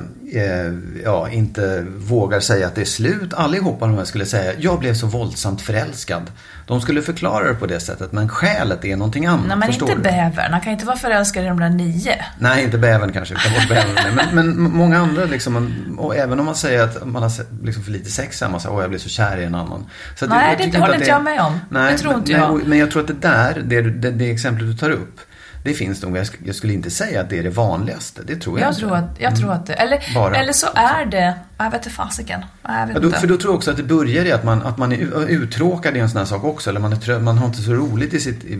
[0.41, 4.79] eh, ja, inte vågar säga att det är slut, allihopa de här skulle säga jag
[4.79, 6.31] blev så våldsamt förälskad.
[6.67, 9.47] De skulle förklara det på det sättet, men skälet är någonting annat.
[9.47, 10.01] Nej, men inte du?
[10.01, 10.51] bävern.
[10.51, 12.25] Han kan inte vara förälskad i de där nio.
[12.39, 13.34] Nej, inte bävern kanske.
[13.34, 14.15] utan bävern.
[14.34, 17.31] Men, men många andra liksom, och även om man säger att man har
[17.63, 19.86] liksom för lite sex hemma, så åh jag blir så kär i en annan.
[20.15, 21.60] Så Nej, det håller inte jag med om.
[21.69, 22.67] Nej, Det tror men, inte nej, jag.
[22.67, 25.19] Men jag tror att det där, det, det, det exemplet du tar upp,
[25.65, 26.17] det finns nog.
[26.17, 28.21] Jag, sk- jag skulle inte säga att det är det vanligaste.
[28.28, 28.80] Det tror jag, Jag inte.
[28.82, 30.36] tror att, jag tror att det, eller, Bara.
[30.36, 32.45] eller så är det, jag vet inte fasiken.
[32.63, 33.19] Jag vet Ja, då, inte.
[33.19, 35.97] för då tror jag också att det börjar i att man, att man är uttråkad
[35.97, 36.69] i en sån här sak också.
[36.69, 38.56] Eller man, är trö, man har inte så roligt i, sitt, i,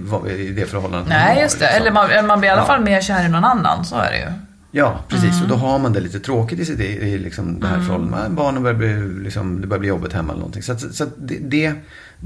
[0.56, 1.65] det förhållandet man Nej, har, just det.
[1.65, 1.82] liksom.
[1.82, 2.65] Eller man, man blir i alla Ja.
[2.68, 4.26] fall mer kär i någon annan, så är det ju.
[4.72, 5.30] Ja, precis.
[5.30, 5.50] Och Mm.
[5.50, 8.32] då har man det lite tråkigt i, sitt, i, liksom det här förhållandet.
[8.32, 10.63] Barnen börjar bli, liksom, det börjar bli jobbigt hemma eller någonting.
[10.63, 11.74] Så, att, så att det, det,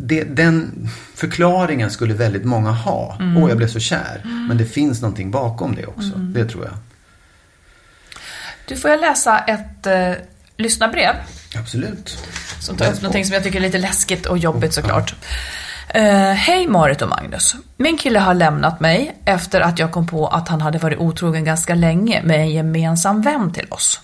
[0.02, 3.18] det, den förklaringen skulle väldigt många ha.
[3.20, 3.48] Åh, Mm.
[3.50, 4.22] jag blev så kär.
[4.48, 6.10] Men det finns någonting bakom det också.
[6.18, 6.74] Det tror jag.
[8.68, 10.12] Du, får jag läsa ett eh,
[10.58, 11.14] lyssnarbrev?
[11.60, 12.18] Absolut.
[12.60, 15.16] Som tar upp någonting som jag tycker är lite läskigt och jobbigt såklart.
[15.90, 17.56] Eh, Hej Marit och Magnus.
[17.78, 21.44] Min kille har lämnat mig efter att jag kom på att han hade varit otrogen
[21.44, 24.02] ganska länge med en gemensam vän till oss.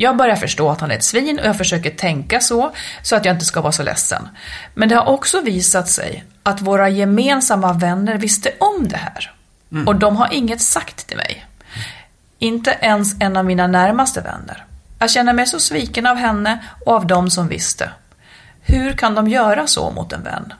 [0.00, 3.24] Jag börjar förstå att han är ett svin och jag försöker tänka så, så att
[3.24, 4.28] jag inte ska vara så ledsen.
[4.74, 9.34] Men det har också visat sig att våra gemensamma vänner visste om det här.
[9.86, 11.46] Och de har inget sagt till mig.
[12.38, 14.64] Inte ens en av mina närmaste vänner.
[14.98, 17.90] Jag känner mig så sviken av henne och av dem som visste.
[18.60, 20.52] Hur kan de göra så mot en vän?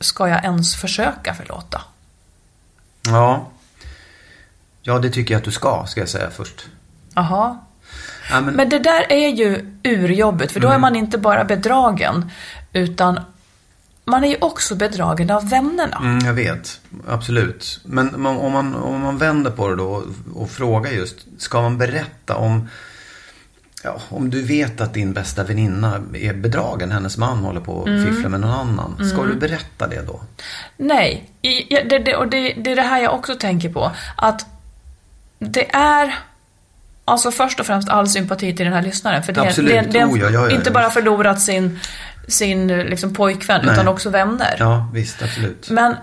[0.00, 1.80] ska jag ens försöka förlåta?
[3.02, 3.48] Ja.
[4.82, 6.66] Ja, det tycker jag att du ska, ska jag säga först.
[7.14, 7.58] Jaha.
[8.30, 12.30] Ja, men, Men det där är ju urjobbigt, för då är man inte bara bedragen,
[12.72, 13.20] utan
[14.04, 15.96] man är ju också bedragen av vännerna.
[16.02, 17.80] Mm, jag vet, absolut.
[17.84, 21.78] Men om man, om man vänder på det då och, och frågar just, ska man
[21.78, 22.68] berätta om
[23.82, 28.06] Ja, om du vet att din bästa väninna är bedragen, hennes man håller på att
[28.06, 29.08] fiffla med någon annan.
[29.08, 30.20] Ska du berätta det då?
[30.76, 33.92] Nej, i, det, det, och det, det är det här jag också tänker på.
[34.16, 34.46] Att
[35.38, 36.18] det är,
[37.10, 39.22] alltså först och främst all sympati till den här lyssnaren.
[39.22, 39.92] För det, Absolut.
[39.92, 41.80] det, det Oh, ja, ja, ja, inte bara förlorat sin,
[42.28, 43.72] sin liksom, pojkvän, Nej.
[43.72, 44.56] utan också vänner.
[44.58, 45.70] Ja, visst, absolut.
[45.70, 45.96] Men,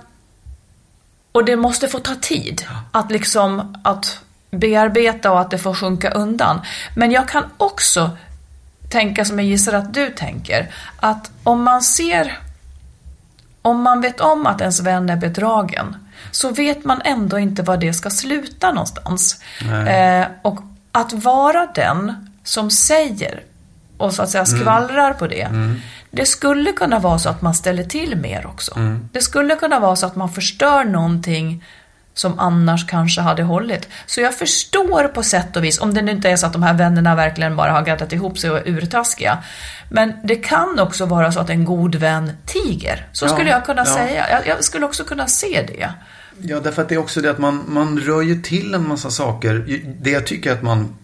[1.32, 4.20] och det måste få ta tid att liksom, att
[4.52, 6.62] bearbeta och att det får sjunka undan.
[6.96, 8.10] Men jag kan också
[8.90, 12.40] tänka som jag gissar att du tänker, att om man ser,
[13.62, 15.96] om man vet om att ens vän är bedragen,
[16.32, 19.42] så vet man ändå inte var det ska sluta någonstans.
[19.88, 20.60] Eh, och
[20.98, 23.44] att vara den som säger
[23.98, 25.48] och så att säga skvallrar på det.
[26.12, 28.74] Det skulle kunna vara så att man ställer till mer också.
[29.12, 31.64] Det skulle kunna vara så att man förstör någonting
[32.14, 33.88] som annars kanske hade hållit.
[34.06, 36.64] Så jag förstår på sätt och vis, om det nu inte är så att de
[36.64, 39.38] här vännerna verkligen bara har gattat ihop sig och är urtaskiga.
[39.90, 43.08] Men det kan också vara så att en god vän tiger.
[43.12, 43.94] Så Ja, skulle jag kunna ja.
[43.94, 44.30] säga.
[44.30, 45.90] Jag, jag skulle också kunna se det.
[46.42, 49.10] Ja, därför att det är också det att man, man rör ju till en massa
[49.10, 49.84] saker.
[50.02, 50.96] Det jag tycker att man,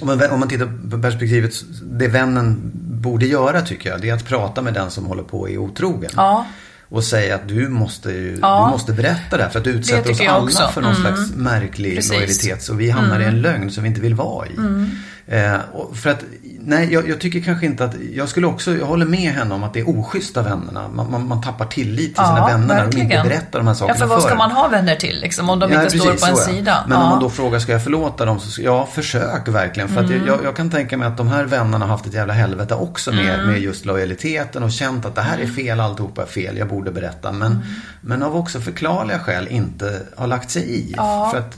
[0.00, 4.14] om man, om man tittar på perspektivet, det vännen borde göra tycker jag, det är
[4.14, 6.10] att prata med den som håller på och är otrogen.
[6.16, 6.46] Ja.
[6.88, 8.64] Och säga att du måste, ju, Ja.
[8.66, 10.68] du måste berätta det här för att du utsätter oss alla också.
[10.74, 11.02] för någon Mm.
[11.16, 12.10] slags märklig Precis.
[12.10, 12.20] Mm.
[12.20, 12.62] lojalitet.
[12.62, 14.50] Så vi hamnar i en lögn som vi inte vill vara i.
[15.26, 15.56] Eh,
[15.94, 16.24] för att,
[16.60, 19.64] nej, jag, jag tycker kanske inte att, jag skulle också, jag håller med henne om
[19.64, 20.88] att det är oschysst av vännerna.
[20.88, 23.94] Man, man, man tappar tillit till sina vänner när de inte berättar de här sakerna
[23.94, 24.38] Ja, för vad ska en.
[24.38, 26.44] man ha vänner till liksom, om de Ja, inte står precis, på en ja.
[26.44, 26.84] sida?
[26.88, 27.10] Men om ja.
[27.10, 28.40] man då frågar, ska jag förlåta dem?
[28.40, 29.88] Så, ja, försök verkligen.
[29.88, 30.26] För att Mm.
[30.26, 33.12] jag, jag kan tänka mig att de här vännerna har haft ett jävla helvete också
[33.12, 33.46] med, Mm.
[33.46, 36.90] med just lojaliteten och känt att det här är fel, alltihopa är fel, jag borde
[36.90, 37.32] berätta.
[37.32, 37.62] Men, Mm.
[38.00, 40.94] men av också förklarliga skäl inte har lagt sig i.
[40.96, 41.28] Ja.
[41.32, 41.56] För att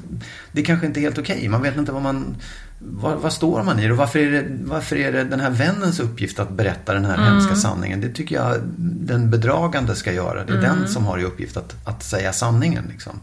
[0.52, 1.48] det kanske inte är helt okej.
[1.48, 2.36] Man vet inte vad man...
[2.78, 3.90] Vad, vad står man i det?
[3.92, 7.14] Och varför är det, varför är det den här vännens uppgift att berätta den här
[7.14, 7.26] Mm.
[7.26, 8.00] hemska sanningen?
[8.00, 10.44] Det tycker jag den bedragande ska göra.
[10.44, 10.78] Det är Mm.
[10.78, 12.84] den som har i uppgift att, att säga sanningen.
[12.92, 13.20] Liksom.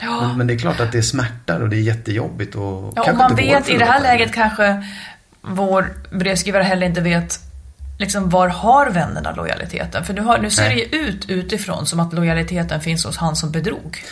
[0.00, 0.26] Ja.
[0.26, 3.16] Men, men det är klart att det smärtar och det är jättejobbigt och Ja, och
[3.16, 4.86] man vet i det här läget kanske
[5.42, 7.40] vår brevskrivare heller inte vet
[7.98, 10.04] liksom var har vännerna lojaliteten?
[10.04, 10.88] För nu, har, nu ser Nej.
[10.90, 14.04] det ju ut utifrån som att lojaliteten finns hos han som bedrog.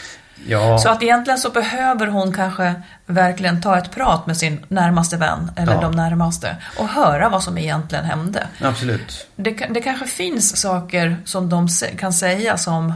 [0.46, 2.74] Ja, Så att egentligen så behöver hon kanske
[3.06, 5.80] verkligen ta ett prat med sin närmaste vän, eller Ja.
[5.80, 8.46] de närmaste, och höra vad som egentligen hände.
[8.62, 9.26] absolut.
[9.36, 12.94] Det, det kanske finns saker som de kan säga som,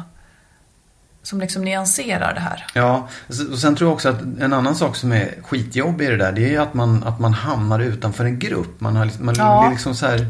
[1.23, 2.67] som liksom nyanserar det här.
[2.75, 3.09] Ja,
[3.53, 6.33] och sen tror jag också att en annan sak som är skitjobbig i det där,
[6.33, 8.81] det är ju att man, att man hamnar utanför en grupp.
[8.81, 9.61] Man, har, liksom- man Ja.
[9.63, 10.27] blir liksom så här,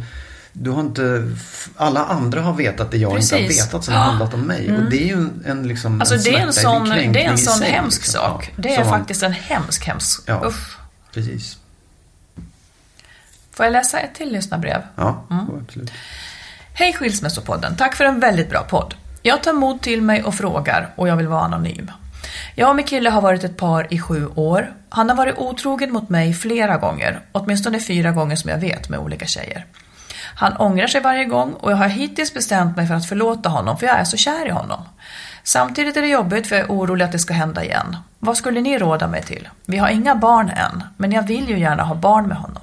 [0.53, 1.31] du har inte,
[1.77, 3.67] alla andra har vetat det jag inte har Precis.
[3.67, 4.01] vetat som Ja.
[4.01, 4.77] har handlat om mig.
[4.77, 7.39] Och det är ju en, en liksom Alltså det är en sån, det är en
[7.39, 8.21] sån sig, hemsk liksom.
[8.21, 8.51] sak.
[8.57, 10.23] Ja, Det är som faktiskt en hemsk, hemsk.
[10.27, 10.43] Ja.
[10.47, 10.79] Usch.
[11.15, 11.57] Precis.
[13.53, 14.83] Får jag läsa ett till lyssnarbrev?
[14.97, 15.47] Ja, Mm.
[15.69, 15.93] absolut.
[16.75, 18.95] Hej Skilsmässopodden, tack för en väldigt bra podd.
[19.23, 21.91] Jag tar mod till mig och frågar och jag vill vara anonym.
[22.55, 24.73] Jag och min kille har varit ett par i sju år.
[24.89, 28.99] Han har varit otrogen mot mig flera gånger, åtminstone fyra gånger som jag vet med
[29.01, 29.67] olika tjejer.
[30.35, 33.79] Han ångrar sig varje gång och jag har hittills bestämt mig för att förlåta honom
[33.79, 34.83] för jag är så kär i honom.
[35.45, 37.97] Samtidigt är det jobbigt för jag är orolig att det ska hända igen.
[38.19, 39.49] Vad skulle ni råda mig till?
[39.67, 42.63] Vi har inga barn än, men jag vill ju gärna ha barn med honom.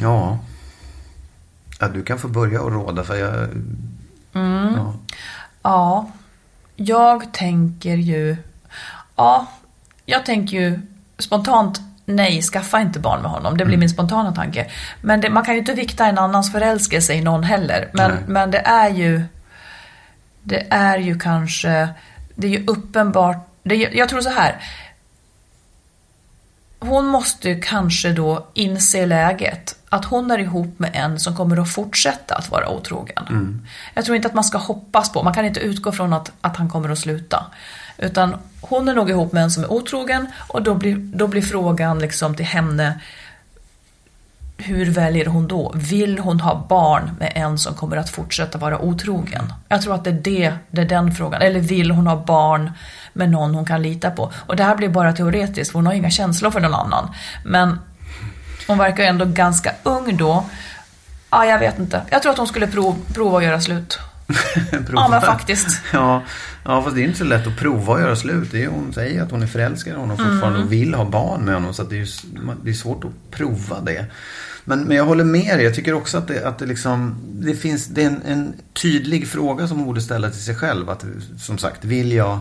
[0.00, 0.38] Ja.
[1.80, 1.88] ja.
[1.88, 3.34] Du kan få börja och råda för jag...
[4.34, 4.74] Mm.
[4.76, 4.94] Ja.
[5.62, 6.10] Ja,
[6.76, 8.36] jag tänker ju...
[9.16, 9.46] Ja,
[10.06, 10.80] jag tänker ju
[11.18, 13.56] spontant nej, skaffa inte barn med honom.
[13.56, 14.70] Det blir min spontana tanke.
[15.00, 17.90] Men det, man kan ju inte vikta en annans förälskelse i någon heller.
[17.92, 18.20] Men, Nej.
[18.26, 19.22] men det är ju...
[20.42, 21.88] Det är ju kanske...
[22.34, 23.48] Det är ju uppenbart...
[23.62, 24.56] Det, jag tror så här.
[26.78, 29.76] Hon måste ju kanske då inse läget.
[29.88, 33.24] Att hon är ihop med en som kommer att fortsätta att vara otrogen.
[33.94, 36.56] Jag tror inte att man ska hoppas på, man kan inte utgå från att, att
[36.56, 37.46] han kommer att sluta.
[37.98, 41.42] Utan hon är nog ihop med en som är otrogen och då blir, då blir
[41.42, 43.00] frågan liksom till henne
[44.62, 45.72] hur väljer hon då?
[45.74, 49.52] Vill hon ha barn med en som kommer att fortsätta vara otrogen?
[49.68, 51.42] Jag tror att det är, det, det är den frågan.
[51.42, 52.72] Eller vill hon ha barn
[53.12, 54.32] med någon hon kan lita på?
[54.46, 57.10] Och det här blir bara teoretiskt, för hon har inga känslor för någon annan.
[57.44, 57.78] Men
[58.66, 60.44] hon verkar ju ändå ganska ung då.
[61.30, 62.02] Ja, jag vet inte.
[62.10, 63.98] Jag tror att hon skulle prov, prova att göra slut.
[64.92, 65.80] Ja, men faktiskt.
[65.92, 66.22] Ja,
[66.64, 68.48] ja, fast det är inte så lätt att prova att göra slut.
[68.52, 70.62] Det är, hon säger att hon är förälskad i honom fortfarande Mm.
[70.66, 71.74] och vill ha barn med honom.
[71.74, 72.08] Så det, är
[72.64, 74.06] det är svårt att prova det.
[74.64, 75.64] Men, men jag håller med dig.
[75.64, 79.28] Jag tycker också att det, att det, liksom, det finns det är en, en tydlig
[79.28, 80.90] fråga som hon borde ställa till sig själv.
[80.90, 81.04] Att,
[81.38, 82.38] som sagt, vill jag...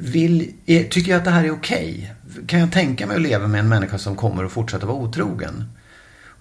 [0.00, 2.14] Vill, är, tycker jag att det här är okej?
[2.46, 5.64] Kan jag tänka mig att leva med en människa som kommer att fortsätta vara otrogen?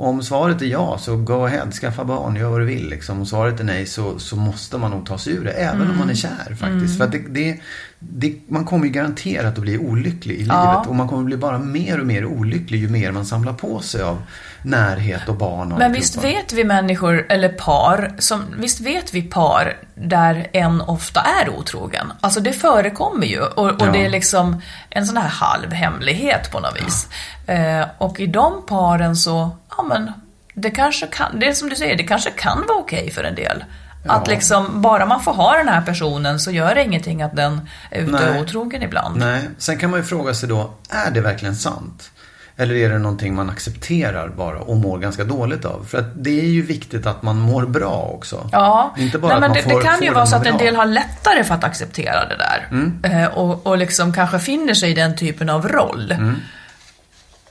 [0.02, 2.90] Om svaret är ja, så go ahead, skaffa barn, gör vad du vill.
[2.90, 3.20] Liksom.
[3.20, 5.98] Om svaret är nej så, så måste man nog ta sig ur det, även om
[5.98, 6.98] man är kär faktiskt.
[6.98, 7.60] För att det, det,
[8.02, 10.72] det, man kommer ju garanterat att bli olycklig i Ja.
[10.74, 10.88] livet.
[10.88, 14.02] Och man kommer bli bara mer och mer olycklig ju mer man samlar på sig
[14.02, 14.22] av
[14.64, 15.72] närhet och barn.
[15.72, 16.38] Och Men visst alltihopa.
[16.42, 22.12] vet vi människor, eller par, som, visst vet vi par där en ofta är otrogen?
[22.22, 23.92] Alltså det förekommer ju och, och Ja.
[23.92, 27.08] det är liksom en sån här halvhemlighet på något vis.
[27.48, 30.12] Eh, och i de paren så, ja men,
[30.54, 33.36] det kanske kan, det är som du säger, det kanske kan vara okej för en
[33.36, 33.64] del.
[34.06, 34.34] Att Ja.
[34.34, 38.02] liksom, bara man får ha den här personen så gör det ingenting att den är
[38.02, 38.30] ute Nej.
[38.30, 39.20] och otrogen ibland.
[39.20, 42.12] Nej, sen kan man ju fråga sig då, är det verkligen sant?
[42.58, 45.86] Eller är det någonting man accepterar bara och mår ganska dåligt av?
[45.90, 48.50] För att det är ju viktigt att man mår bra också.
[48.52, 50.36] Ja, Inte bara Nej, att men man det, får, det kan får ju vara så
[50.36, 50.82] att en del ha.
[50.82, 52.68] har lättare för att acceptera det där.
[52.72, 53.00] Mm.
[53.04, 56.16] Eh, och, och liksom kanske finner sig i den typen av roll.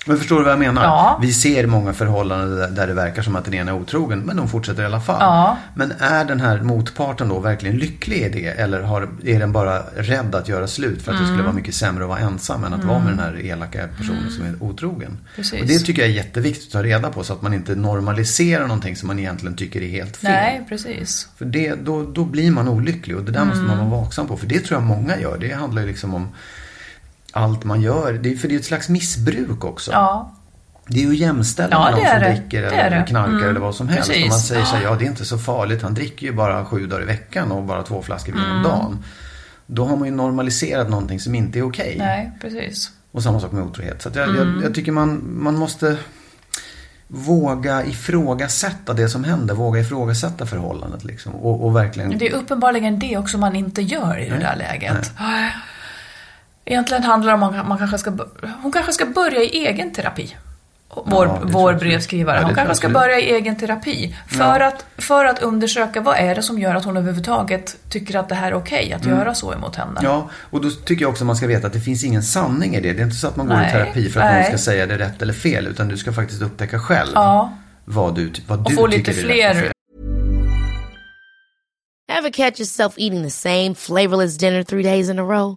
[0.09, 0.83] Men förstår du vad jag menar?
[0.85, 1.19] Ja.
[1.23, 4.49] Vi ser många förhållanden där- det verkar som att den ena är otrogen, men de
[4.49, 5.17] fortsätter i alla fall.
[5.21, 5.57] Ja.
[5.75, 8.47] Men är den här motparten då verkligen lycklig i det?
[8.47, 11.29] Eller har, är den bara rädd att göra slut för att det Mm.
[11.31, 14.31] skulle vara mycket sämre att vara ensam än att vara med den här elaka personen
[14.31, 15.19] som är otrogen?
[15.37, 15.61] Precis.
[15.61, 18.63] Och det tycker jag är jätteviktigt att ta reda på så att man inte normaliserar
[18.67, 20.31] någonting som man egentligen tycker är helt fel.
[20.31, 21.29] Nej, precis.
[21.39, 23.91] För det, då, då blir man olycklig och det där måste man Mm.
[23.91, 24.37] vara vaksam på.
[24.37, 25.39] För det tror jag många gör.
[25.39, 26.29] Det handlar ju liksom om
[27.33, 28.13] allt man gör.
[28.13, 29.93] Det, är- för det är ett slags missbruk också.
[29.93, 30.35] Ja,
[30.87, 32.29] Det är ju att jämställa Ja, med någon som det.
[32.35, 33.49] dricker Det eller knarkar Mm.
[33.49, 34.09] eller vad som helst.
[34.09, 34.25] Precis.
[34.25, 34.91] Och man säger så här, Ja.
[34.91, 35.83] ja det är inte så farligt.
[35.83, 38.57] Han dricker ju bara sju dagar i veckan och bara två flaskor vin Mm.
[38.57, 38.99] om dagen.
[39.67, 41.95] Då har man ju normaliserat någonting som inte är okej.
[41.99, 42.91] nej, precis.
[43.13, 44.03] Och samma sak med otrohet.
[44.03, 44.37] Så jag, Mm.
[44.55, 45.97] jag, jag tycker man, man måste
[47.09, 49.55] våga ifrågasätta det som händer.
[49.55, 51.35] Våga ifrågasätta förhållandet liksom.
[51.35, 52.19] Och, och verkligen...
[52.19, 55.13] Det är uppenbarligen det också man inte gör i det där läget.
[56.71, 58.13] Egentligen handlar det om att man kanske ska,
[58.63, 60.37] hon kanske ska börja i egen terapi.
[61.05, 62.37] Vår, Ja, vår jag brevskrivare.
[62.37, 62.57] absolut.
[62.57, 64.17] Ja, hon kanske ska börja i egen terapi.
[64.29, 64.67] För, Ja.
[64.69, 68.35] att, för att undersöka vad är det som gör att hon överhuvudtaget tycker att det
[68.35, 69.19] här är okej att Mm.
[69.19, 70.01] göra så emot henne.
[70.03, 72.81] Ja, och då tycker jag också man ska veta att det finns ingen sanning i
[72.81, 72.93] det.
[72.93, 74.35] Det är inte så att man går Nej, i terapi för att nej.
[74.43, 75.67] någon ska säga det rätt eller fel.
[75.67, 77.53] Utan du ska faktiskt upptäcka själv Ja.
[77.85, 79.73] vad du, vad Och du få tycker lite är rätt och fler fel.
[82.19, 85.57] Ever catch yourself eating the same flavorless dinner three days in a row?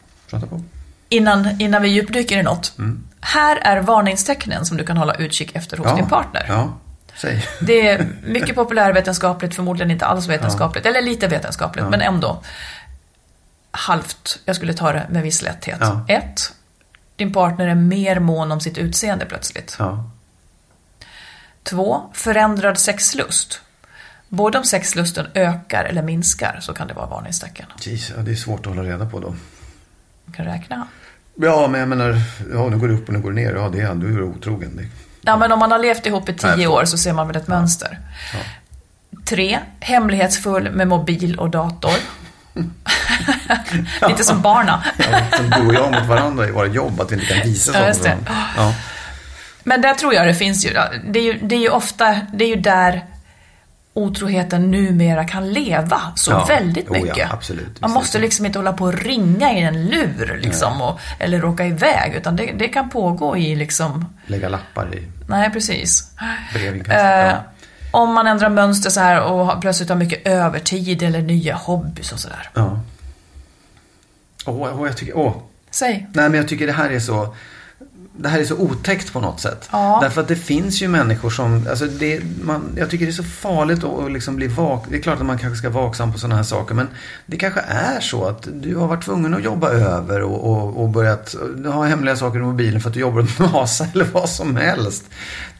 [0.31, 0.61] Prata på.
[1.09, 2.73] innan, innan vi djupdyker i något.
[3.21, 6.45] Här är varningstecknen som du kan hålla utkik efter hos din partner.
[6.47, 6.73] Ja,
[7.15, 7.45] säg.
[7.61, 11.89] Det är mycket populärvetenskapligt, förmodligen inte alls vetenskapligt, eller lite vetenskapligt, Ja.
[11.89, 12.41] men ändå.
[13.71, 15.77] Halvt, jag skulle ta det med viss lätthet.
[15.81, 16.05] Ja.
[16.07, 16.41] Ett,
[17.15, 19.75] din partner är mer mån om sitt utseende plötsligt.
[19.79, 20.09] Ja.
[21.63, 23.61] Två, förändrad sexlust.
[24.29, 27.65] Både om sexlusten ökar eller minskar så kan det vara varningstecken.
[27.81, 29.35] Jeez, ja, det är svårt att hålla reda på då.
[30.31, 30.87] Du kan räkna.
[31.35, 32.15] Ja, men jag menar,
[32.53, 33.53] ja, nu går det upp och nu går det ner.
[33.55, 34.75] Ja, det är, du är otrogen.
[34.75, 34.85] Det,
[35.21, 37.35] Ja, men om man har levt ihop i tio Nej, år så ser man väl
[37.35, 37.99] ett mönster.
[39.25, 41.91] Tre, hemlighetsfull med mobil och dator.
[44.09, 44.83] Lite som barna.
[44.97, 47.71] ja, som du och jag mot varandra i våra jobb, att vi inte kan visa
[47.73, 48.31] Ja, varandra.
[48.57, 48.73] Ja.
[49.63, 50.69] Men där tror jag det finns ju,
[51.09, 53.05] det är ju, det är ju ofta, det är ju där
[53.93, 56.45] otroheten numera kan leva så Ja.
[56.47, 57.33] väldigt Oh ja, mycket.
[57.33, 57.81] absolut.
[57.81, 61.65] Man måste liksom inte hålla på och ringa i en lur liksom, och, eller råka
[61.65, 66.11] iväg, utan det, det kan pågå i liksom, Lägga lappar i nej precis.
[66.89, 67.33] Eh.
[67.91, 72.19] Om man ändrar mönster så här och plötsligt har mycket övertid eller nya hobbys och
[72.19, 72.49] sådär.
[72.53, 72.79] Ja.
[74.45, 75.33] Åh, åh, jag tycker, åh.
[75.71, 76.07] Säg.
[76.13, 77.35] Nej, men jag tycker det här är så
[78.17, 79.69] det här är så otäckt på något sätt.
[79.71, 79.99] Ja.
[80.01, 83.23] Därför att det finns ju människor som, alltså det, man, jag tycker det är så
[83.23, 84.85] farligt att liksom bli vak.
[84.89, 86.75] Det är klart att man kanske ska vara vaksam på sådana här saker.
[86.75, 86.87] Men
[87.25, 90.89] det kanske är så att du har varit tvungen att jobba över och, och, och
[90.89, 91.35] börjat
[91.65, 95.03] ha hemliga saker i mobilen för att du jobbar med NASA eller vad som helst.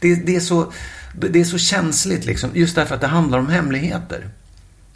[0.00, 0.72] Det, det, är så,
[1.14, 2.50] det är så känsligt liksom.
[2.54, 4.28] Just därför att det handlar om hemligheter.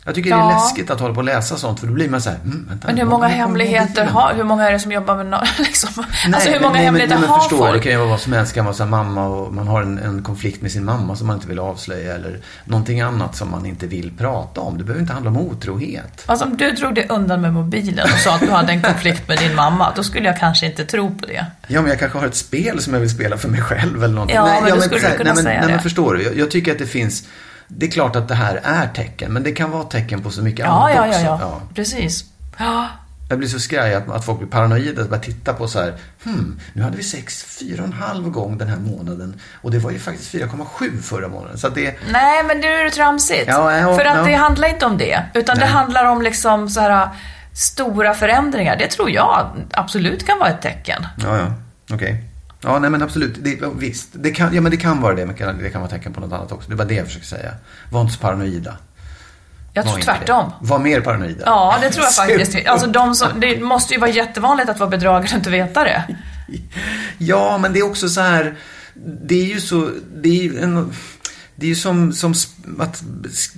[0.06, 0.50] Jag tycker det är Ja.
[0.64, 2.86] läskigt att hålla på och läsa sånt för då blir man så här, mm, vänta,
[2.88, 5.90] Men hur många hemligheter har, hur många är det som jobbar med no- liksom?
[5.96, 7.72] Nej, Alltså hur men- många nej, men- hemligheter nej, men har förstår, folk?
[7.72, 8.54] Det kan ju vara vad som helst.
[8.54, 11.26] Kan vara så här, mamma och man har en, en konflikt med sin mamma som
[11.26, 12.14] man inte vill avslöja.
[12.14, 14.78] Eller någonting annat som man inte vill prata om.
[14.78, 16.22] Det behöver inte handla om otrohet.
[16.26, 19.28] Alltså om du drog dig undan med mobilen och sa att du hade en konflikt
[19.28, 21.46] med din mamma, då skulle jag kanske inte tro på det.
[21.66, 24.14] Ja, men jag kanske har ett spel som jag vill spela för mig själv eller
[24.14, 24.36] någonting.
[24.36, 25.74] Ja, men då skulle så du kunna nej, men, säga nej, det.
[25.74, 26.22] men förstår du?
[26.22, 27.24] Jag, jag tycker att det finns...
[27.68, 30.42] Det är klart att det här är tecken, men det kan vara tecken på så
[30.42, 31.20] mycket Ja, annat ja, också.
[31.20, 31.60] ja, ja.
[31.74, 32.24] Precis.
[32.58, 32.88] Ja.
[33.28, 35.94] Jag blir så skraj att, att folk blir paranoida och bara titta på så här.
[36.24, 39.40] Hmm, nu hade vi sex fyra och en halv gång den här månaden.
[39.62, 41.58] Och det var ju faktiskt 4,7 förra månaden.
[41.58, 41.94] Så det...
[42.10, 43.44] Nej, men det är ju tramsigt.
[43.46, 45.22] Ja, ja, För att det handlar inte om det.
[45.34, 45.72] Utan det Nej.
[45.74, 47.08] handlar om liksom så här
[47.54, 48.76] stora förändringar.
[48.76, 51.06] Det tror jag absolut kan vara ett tecken.
[51.22, 51.52] Ja, ja.
[51.94, 52.24] Okej.
[52.60, 53.34] Ja, nej men absolut.
[53.44, 54.08] Det, visst.
[54.12, 55.26] Det kan, ja, men det kan vara det.
[55.26, 56.70] Men kan- det kan vara tecken på något annat också.
[56.70, 57.52] Det var det jag försökte säga.
[57.90, 58.76] Var inte så paranoida.
[59.72, 60.52] Jag tror tvärtom.
[60.60, 61.42] Var mer paranoida.
[61.46, 62.66] Ja, det tror jag faktiskt.
[62.68, 66.02] Alltså de som, det måste ju vara jättevanligt att vara bedragare och inte veta det.
[67.18, 68.54] Ja, men det är också så här.
[69.22, 69.90] Det är ju så.
[70.16, 70.92] Det är ju en,
[71.58, 72.34] det är ju som, som
[72.78, 73.02] att,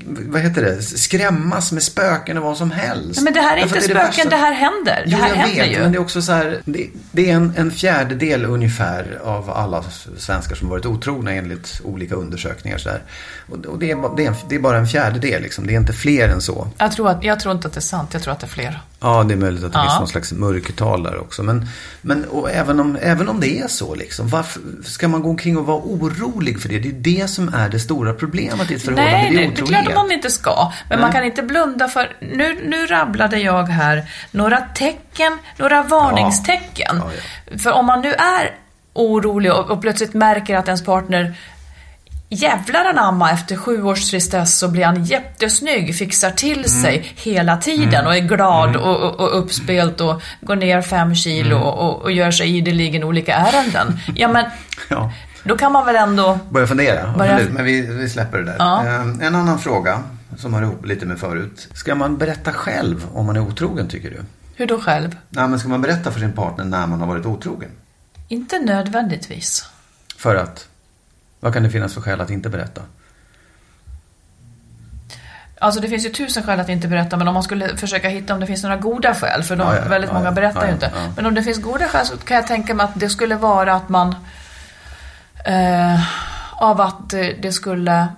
[0.06, 3.14] vad heter det, skrämmas med spöken och vad som helst.
[3.16, 5.02] Nej, men det här är Därför inte att det spöken, värsta- det här händer.
[5.06, 5.78] Det Jo, här jag händer vet, ju.
[5.82, 9.84] men det är också så här, det, det är en, en fjärdedel ungefär av alla
[10.18, 12.78] svenskar som varit otrogna enligt olika undersökningar.
[12.78, 13.02] Så där.
[13.48, 15.66] Och, och det, är, det, är det är bara en fjärdedel, liksom.
[15.66, 16.68] det är inte fler än så.
[16.78, 18.48] Jag tror, att, jag tror inte att det är sant, jag tror att det är
[18.48, 18.80] fler.
[19.00, 19.82] Ja, det är möjligt att det Ja.
[19.82, 21.42] finns någon slags mörkertal där också.
[21.42, 21.66] Men,
[22.02, 25.56] men och även, om, även om det är så, liksom, varför ska man gå omkring
[25.58, 26.78] och vara orolig för det?
[26.78, 29.12] Det är det som är det stora problemet i ett förhållande.
[29.12, 30.72] Nej, det är det är klart att man inte ska.
[30.90, 32.16] Men man kan inte blunda för...
[32.20, 37.02] Nu, nu rabblade jag här några tecken, några varningstecken.
[37.50, 38.54] Ja, För om man nu är
[38.94, 41.34] orolig och, och plötsligt märker att ens partner
[42.30, 46.68] Jävlar anamma, efter sju års tristess så blir han jättesnygg, fixar till Mm.
[46.68, 51.56] sig hela tiden och är glad och, och, och uppspelt och går ner fem kilo
[51.56, 51.68] Mm.
[51.68, 53.98] och, och, gör sig ideligen olika ärenden.
[54.16, 54.44] Ja men,
[54.88, 55.12] Ja.
[55.44, 56.38] då kan man väl ändå...
[56.50, 57.40] Börja fundera, Börja-.
[57.50, 58.56] Men vi, vi släpper det där.
[58.58, 58.84] Ja.
[58.86, 60.02] Eh, En annan fråga
[60.38, 61.68] som hör ihop lite med förut.
[61.74, 64.20] Ska man berätta själv om man är otrogen, tycker du?
[64.56, 65.16] Hur då själv?
[65.28, 67.70] Nej, men ska man berätta för sin partner när man har varit otrogen?
[68.28, 69.64] Inte nödvändigtvis.
[70.16, 70.66] För att?
[71.40, 72.82] Vad kan det finnas för skäl att inte berätta?
[75.60, 78.34] Alltså det finns ju tusen skäl att inte berätta, men om man skulle försöka hitta
[78.34, 80.72] om det finns några goda skäl, för de, Ja, ja, väldigt ja, många berättar ju
[80.72, 80.92] inte.
[81.16, 83.74] Men om det finns goda skäl så kan jag tänka mig att det skulle vara
[83.74, 84.14] att man
[85.44, 86.00] eh,
[86.52, 87.10] av att
[87.40, 88.08] det skulle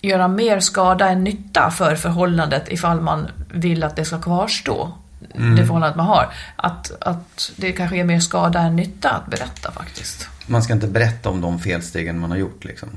[0.00, 4.92] göra mer skada än nytta för förhållandet ifall man vill att det ska kvarstå.
[5.34, 5.56] Mm.
[5.56, 6.28] Det förhållandet man har.
[6.56, 10.28] Att, att det kanske ger mer skada än nytta att berätta faktiskt.
[10.48, 12.88] Man ska inte berätta om de felstegen man har gjort, liksom.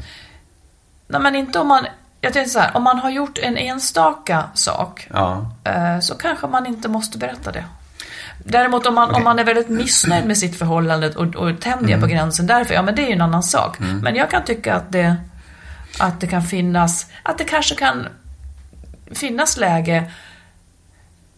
[1.07, 1.85] Nej men inte om man,
[2.21, 5.51] jag tänkte så här, om man har gjort en enstaka sak Ja.
[5.63, 7.65] eh, så kanske man inte måste berätta det.
[8.45, 9.23] Däremot om man, om Okej.
[9.23, 12.95] man är väldigt missnöjd med sitt förhållande och, och tänjer på gränsen därför, ja men
[12.95, 13.79] det är ju en annan sak.
[13.79, 15.15] Men jag kan tycka att det,
[15.99, 18.07] att det kan finnas, att det kanske kan
[19.11, 20.11] finnas läge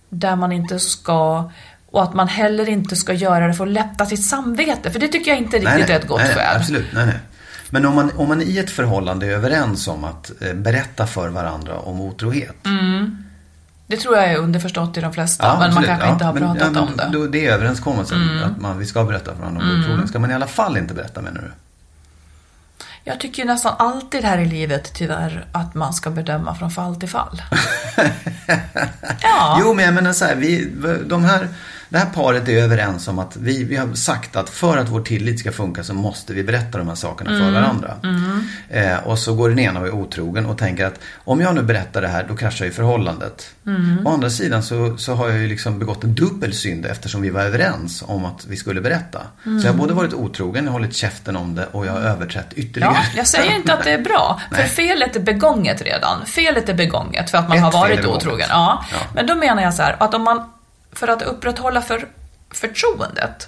[0.09, 1.51] där man inte ska
[1.93, 4.91] och att man heller inte ska göra det för att lätta sitt samvete.
[4.91, 6.57] För det tycker jag inte riktigt är ett gott nej, nej, skäl.
[6.57, 7.19] Absolut, nej, nej.
[7.69, 11.29] Men om man, om man i ett förhållande är överens om att eh, berätta för
[11.29, 12.55] varandra om otrohet.
[13.87, 16.13] Det tror jag är underförstått i de flesta, men man absolut, kanske ja.
[16.13, 17.03] inte har Men, pratat ja, men om det.
[17.03, 17.13] Mm.
[17.13, 20.09] Då, det är överenskommelsen att man, vi ska berätta för varandra om otrohet.
[20.09, 21.51] Ska man i alla fall inte berätta menar du?
[23.03, 26.95] Jag tycker ju nästan alltid här i livet tyvärr att man ska bedöma från fall
[26.95, 27.41] till fall.
[29.21, 29.57] ja.
[29.61, 30.69] Jo, men jag menar så här, vi,
[31.05, 31.47] de här,
[31.93, 35.01] det här paret är överens om att vi, vi har sagt att för att vår
[35.01, 37.53] tillit ska funka så måste vi berätta de här sakerna för Mm.
[37.53, 37.93] varandra.
[38.03, 38.47] Mm.
[38.69, 41.61] Eh, och så går den ena och är otrogen och tänker att om jag nu
[41.63, 43.49] berättar det här då kraschar ju förhållandet.
[43.65, 44.07] Mm.
[44.07, 47.29] Å andra sidan så, så har jag ju liksom begått en dubbel synd eftersom vi
[47.29, 49.21] var överens om att vi skulle berätta.
[49.45, 49.61] Mm.
[49.61, 51.99] Så jag har både varit otrogen, jag har hållit käften om det och jag har
[51.99, 52.93] överträtt ytterligare.
[52.95, 54.67] Ja, jag säger inte att det är bra, för Nej.
[54.67, 56.25] felet är begånget redan.
[56.25, 58.47] Felet är begånget för att man Ett har varit otrogen.
[58.49, 58.85] Ja.
[58.91, 58.97] Ja.
[59.15, 60.49] Men då menar jag så här, att om man,
[60.95, 62.07] för att upprätthålla för,
[62.51, 63.47] förtroendet,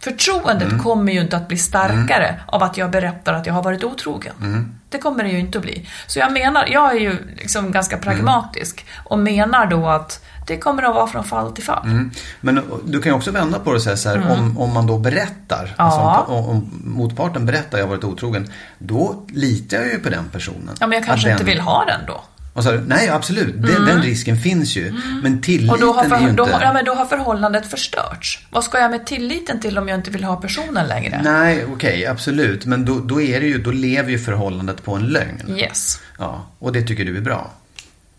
[0.00, 0.82] förtroendet Mm.
[0.82, 4.34] kommer ju inte att bli starkare av att jag berättar att jag har varit otrogen.
[4.40, 4.74] Mm.
[4.90, 5.88] Det kommer det ju inte att bli.
[6.06, 10.82] Så jag menar, jag är ju liksom ganska pragmatisk och menar då att det kommer
[10.82, 11.84] att vara från fall till fall.
[11.84, 12.10] Mm.
[12.40, 14.30] Men du kan ju också vända på det och säga så här, Mm.
[14.30, 15.84] om, om man då berättar, Ja.
[15.84, 20.24] alltså om, om motparten berättar jag har varit otrogen, då litar jag ju på den
[20.32, 20.74] personen.
[20.80, 22.20] Ja, men jag kanske Att inte den- vill ha den då.
[22.58, 23.84] Och så, nej, absolut, den, Mm.
[23.86, 24.94] den risken finns ju.
[25.22, 26.32] Men tilliten Och då har, är ju för, inte...
[26.32, 28.46] då, har, ja, men då har förhållandet förstörts.
[28.50, 31.20] Vad ska jag med tilliten till om jag inte vill ha personen längre?
[31.24, 32.66] Nej, okej, absolut.
[32.66, 35.58] Men då, då, är det ju, då lever ju förhållandet på en lögn.
[35.58, 36.00] Yes.
[36.18, 37.50] Ja, och det tycker du är bra.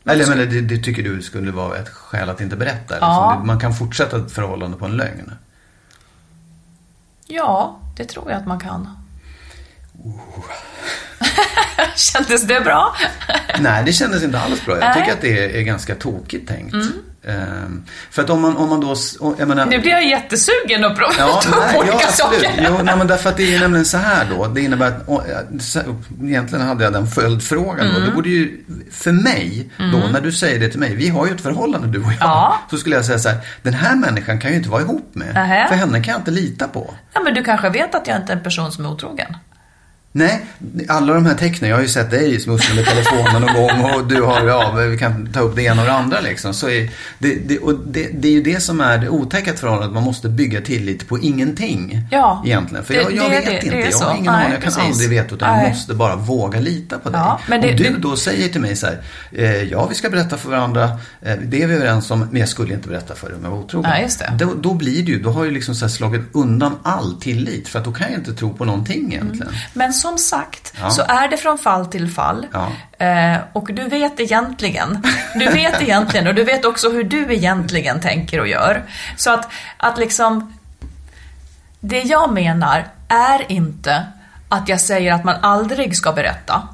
[0.06, 2.94] Eller men det, det tycker du skulle vara ett skäl att inte berätta?
[2.94, 3.10] Liksom.
[3.10, 3.42] Ja.
[3.46, 5.32] Man kan fortsätta ett förhållande på en lögn.
[7.28, 8.90] Ja, det tror jag att man kan.
[11.96, 12.96] Kändes det bra?
[13.60, 14.76] Nej, det kändes inte alls bra.
[14.76, 14.94] Jag Nej.
[14.94, 16.74] tycker att det är, ganska tokigt tänkt.
[16.74, 16.88] Mm.
[17.28, 18.96] Ehm, för att om man, om man då...
[19.20, 22.42] och- Jag menar, Nu blir jag jättesugen att prova Ja, nej, olika ja, absolut.
[22.42, 22.66] saker.
[22.70, 24.48] Jo, nej, men därför att det är nämligen så här då.
[24.48, 25.24] Det innebär att, och,
[25.60, 25.80] så-
[26.24, 27.96] egentligen hade jag den följdfrågan då.
[27.96, 28.06] Mm.
[28.06, 30.12] Det borde ju, för mig då, Mm.
[30.12, 32.18] när du säger det till mig, vi har ju ett förhållande du och jag.
[32.20, 32.60] Ja.
[32.70, 35.10] Så skulle jag säga så här, den här människan kan jag ju inte vara ihop
[35.14, 35.34] med.
[35.34, 35.68] Nähä.
[35.68, 36.94] För henne kan jag inte lita på.
[37.14, 39.38] Ja, men du kanske vet att jag inte är en person som är otrogen?
[40.12, 40.42] Nej,
[40.88, 44.08] alla de här tecknen, jag har ju sett dig smussla med telefonen någon gång och
[44.08, 46.54] du har, ja, vi kan ta upp det ena och det andra liksom.
[46.54, 46.90] Så är,
[47.20, 50.30] det, det, och det, det är ju det som är det otäcka förhållandet, man måste
[50.30, 52.02] bygga tillit på ingenting.
[52.12, 52.86] Ja, Egentligen.
[52.86, 54.84] För det- jag, jag vet det- inte, jag har ingen aning, jag kan precis.
[54.94, 55.64] aldrig veta utan Nej.
[55.64, 57.20] jag måste bara våga lita på dig.
[57.24, 59.02] Ja, men det- Om du då säger till mig så här,
[59.32, 60.84] eh, ja vi ska berätta för varandra,
[61.22, 63.52] eh, det är vi överens om, men jag skulle inte berätta för dig om jag
[63.52, 63.90] var otrogen.
[63.90, 64.34] Nej, just det.
[64.40, 67.80] Då, då blir det ju, då har jag liksom så slagit undan all tillit, för
[67.80, 69.54] att då kan jag inte tro på någonting egentligen.
[69.74, 70.90] Men som sagt, Ja.
[70.90, 72.48] så är det från fall till fall.
[72.54, 73.06] Ja.
[73.06, 75.04] Eh, och du vet egentligen,
[75.36, 78.84] du vet egentligen och du vet också hur du egentligen tänker och gör.
[79.16, 80.54] Så att, att liksom,
[81.80, 84.06] det jag menar är inte
[84.50, 86.68] att jag säger att man aldrig ska berätta.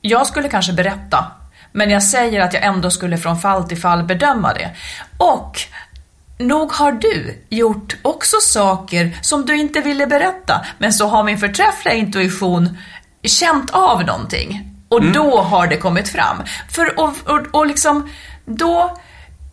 [0.00, 1.26] Jag skulle kanske berätta,
[1.72, 4.70] men jag säger att jag ändå skulle från fall till fall bedöma det.
[5.18, 5.60] Och
[6.38, 11.38] nog har du gjort också saker som du inte ville berätta, men så har min
[11.38, 12.78] förträffliga intuition
[13.22, 14.74] känt av någonting.
[14.88, 16.36] Och då har det kommit fram.
[16.70, 18.10] För, och, och, och liksom,
[18.44, 18.98] då,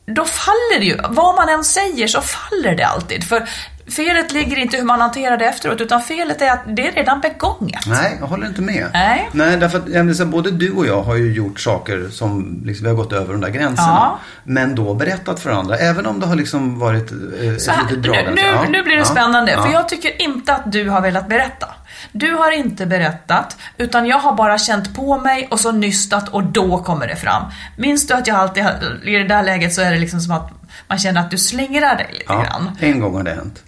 [0.05, 0.97] då faller det ju.
[1.09, 3.23] Vad man än säger så faller det alltid.
[3.23, 3.49] För
[3.89, 7.21] felet ligger inte hur man hanterar det efteråt, utan felet är att det är redan
[7.21, 7.79] begånget.
[7.88, 8.88] Nej, jag håller inte med.
[8.93, 9.29] Nej.
[9.31, 12.83] Nej, därför att menar, här, både du och jag har ju gjort saker som liksom,
[12.83, 13.88] vi har gått över de där gränserna.
[13.88, 14.19] Ja.
[14.43, 17.83] Men då berättat för andra, även om det har liksom varit eh, ett Så här,
[17.83, 18.31] litet nu, dragande.
[18.31, 19.63] nu, Ja, nu blir det spännande, ja.
[19.63, 21.67] för jag tycker inte att du har velat berätta.
[22.11, 26.43] Du har inte berättat, utan jag har bara känt på mig och så nystat och
[26.43, 27.43] då kommer det fram.
[27.77, 28.63] Minns du att jag alltid,
[29.03, 30.51] i det där läget så är det liksom som att
[30.88, 32.71] man känner att du slingrar dig lite Ja, grann.
[32.79, 33.63] en gång har det hänt.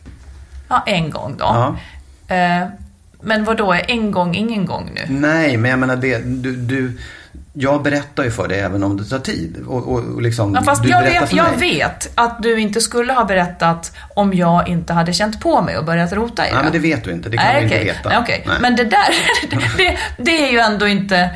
[0.68, 1.46] Ja, en gång då.
[1.46, 1.76] Ja.
[2.36, 2.68] Eh,
[3.22, 5.02] men vad då är en gång ingen gång nu?
[5.08, 6.98] Nej, men jag menar det, du, du,
[7.54, 9.58] jag berättar ju för dig även om det tar tid.
[9.68, 13.14] Och, och, och liksom, Ja, fast du jag, vet, jag vet att du inte skulle
[13.14, 16.72] ha berättat om jag inte hade känt på mig och börjat rota i Nej, men
[16.72, 17.30] det vet du inte.
[17.30, 17.80] Det kan Nej, du okej.
[17.80, 18.10] inte veta.
[18.10, 18.44] Nej, okej.
[18.48, 18.58] Nej.
[18.62, 19.10] Men det där,
[19.78, 21.30] det, det är ju ändå inte...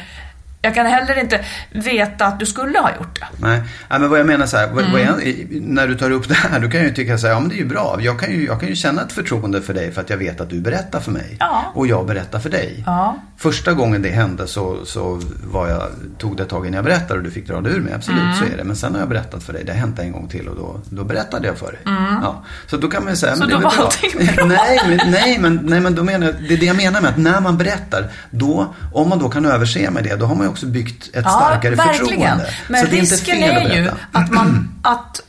[0.63, 3.25] Jag kan heller inte veta att du skulle ha gjort det.
[3.47, 4.91] Nej, Nej men vad jag menar så här, vad, Mm.
[4.91, 7.33] vad jag, när du tar upp det här, då kan jag ju tycka så här,
[7.33, 7.97] ja men det är ju bra.
[7.99, 10.41] Jag kan ju, jag kan ju känna ett förtroende för dig för att jag vet
[10.41, 11.35] att du berättar för mig.
[11.39, 11.71] Ja.
[11.75, 12.83] Och jag berättar för dig.
[12.85, 13.17] Ja.
[13.37, 15.83] Första gången det hände så, så var jag,
[16.17, 17.93] tog det ett tag innan jag berättade och du fick dra det ur mig.
[17.93, 18.35] Absolut, Mm.
[18.35, 18.63] så är det.
[18.63, 19.63] Men sen har jag berättat för dig.
[19.65, 21.79] Det har hänt en gång till och då, då berättade jag för dig.
[21.85, 22.03] Mm.
[22.21, 22.43] Ja.
[22.67, 23.83] Så då kan man ju säga, Så men det då var bra.
[23.85, 24.45] allting bra?
[24.45, 27.09] nej, men, nej, men, nej, men då menar jag, det är det jag menar med
[27.09, 30.45] att när man berättar, då, om man då kan överse med det, då har man
[30.45, 32.53] ju också byggt ett starkare förtroende.
[32.67, 34.79] Men så det är inte risken fel är ju att man...
[34.83, 35.21] Att,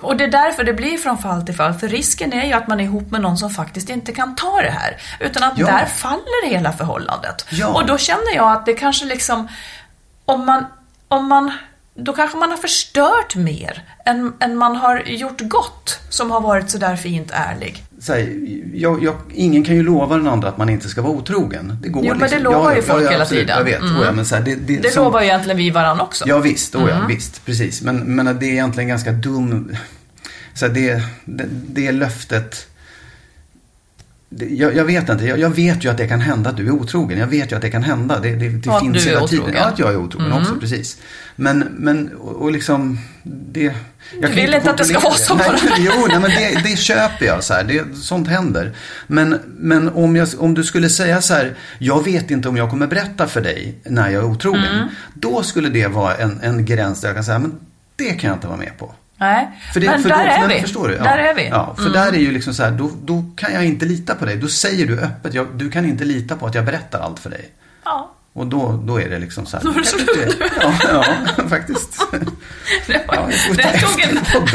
[0.00, 1.74] och det är därför det blir från fall till fall.
[1.74, 4.60] För risken är ju att man är ihop med någon som faktiskt inte kan ta
[4.62, 4.96] det här.
[5.20, 5.66] Utan att Ja.
[5.66, 7.46] där faller hela förhållandet.
[7.50, 7.66] Ja.
[7.68, 9.48] Och då känner jag att det kanske liksom...
[10.24, 10.66] Om man...
[11.08, 11.52] Om man
[11.94, 16.70] då kanske man har förstört mer än, än man har gjort gott som har varit
[16.70, 17.84] sådär fint ärlig.
[18.02, 18.32] Så här,
[18.74, 21.76] jag, jag, ingen kan ju lova den andra att man inte ska vara otrogen.
[21.82, 22.38] Det går Jo, men liksom.
[22.38, 23.58] det lovar ju folk hela absolut, tiden.
[23.58, 23.80] Jag vet.
[23.80, 24.02] Mm.
[24.02, 26.24] Ja, men så här, det, det, Det som- lovar ju egentligen vi varandra också.
[26.28, 27.08] Ja visst, oh, ja, Mm.
[27.08, 27.82] visst, precis.
[27.82, 29.76] Men, men det är egentligen ganska dum,
[30.54, 32.66] så här, det, det, det löftet.
[34.38, 36.70] Jag, jag vet inte, jag, jag vet ju att det kan hända att du är
[36.70, 37.18] otrogen.
[37.18, 38.20] Jag vet ju att det kan hända.
[38.20, 39.42] Det, det, det finns hela tiden.
[39.44, 39.54] otrogen.
[39.54, 40.38] Ja, att jag är otrogen Mm.
[40.42, 40.98] också, precis.
[41.36, 43.62] Men, men och, och liksom, det...
[44.20, 45.58] Jag Du vill inte att det ska vara så Nej, bara.
[45.78, 47.44] Jo, nej, men det, det köper jag.
[47.44, 47.64] Så här.
[47.64, 48.72] Det, sånt händer.
[49.06, 52.70] Men, men om, jag, om du skulle säga så här, jag vet inte om jag
[52.70, 54.64] kommer berätta för dig när jag är otrogen.
[54.74, 54.88] Mm.
[55.14, 57.52] Då skulle det vara en, en gräns där jag kan säga, men
[57.96, 58.94] det kan jag inte vara med på.
[59.22, 60.08] Nej, För det, men där
[60.38, 60.60] då, är vi.
[60.60, 60.94] Förstår du?
[60.94, 61.02] Ja.
[61.02, 61.48] Där är vi.
[61.48, 61.92] Ja, för Mm.
[61.92, 64.36] där är ju liksom så här, då, då kan jag inte lita på dig.
[64.36, 67.30] Då säger du öppet, jag, du kan inte lita på att jag berättar allt för
[67.30, 67.50] dig.
[67.84, 68.10] Ja.
[68.32, 69.64] Och då, då är det liksom så här.
[69.64, 70.36] Då är det slut.
[70.60, 71.04] Ja, ja,
[71.48, 71.98] faktiskt.
[72.86, 74.14] Det, var, Ja, det, tog en,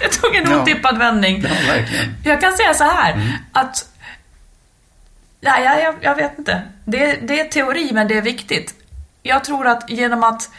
[0.00, 0.62] det tog en Ja.
[0.62, 1.42] otippad vändning.
[1.42, 2.14] Ja, verkligen.
[2.24, 3.28] Jag kan säga så här Mm.
[3.52, 3.88] att
[5.40, 6.62] Nej, jag, jag, jag vet inte.
[6.84, 8.74] Det, det är teori, men det är viktigt.
[9.22, 10.50] Jag tror att genom att...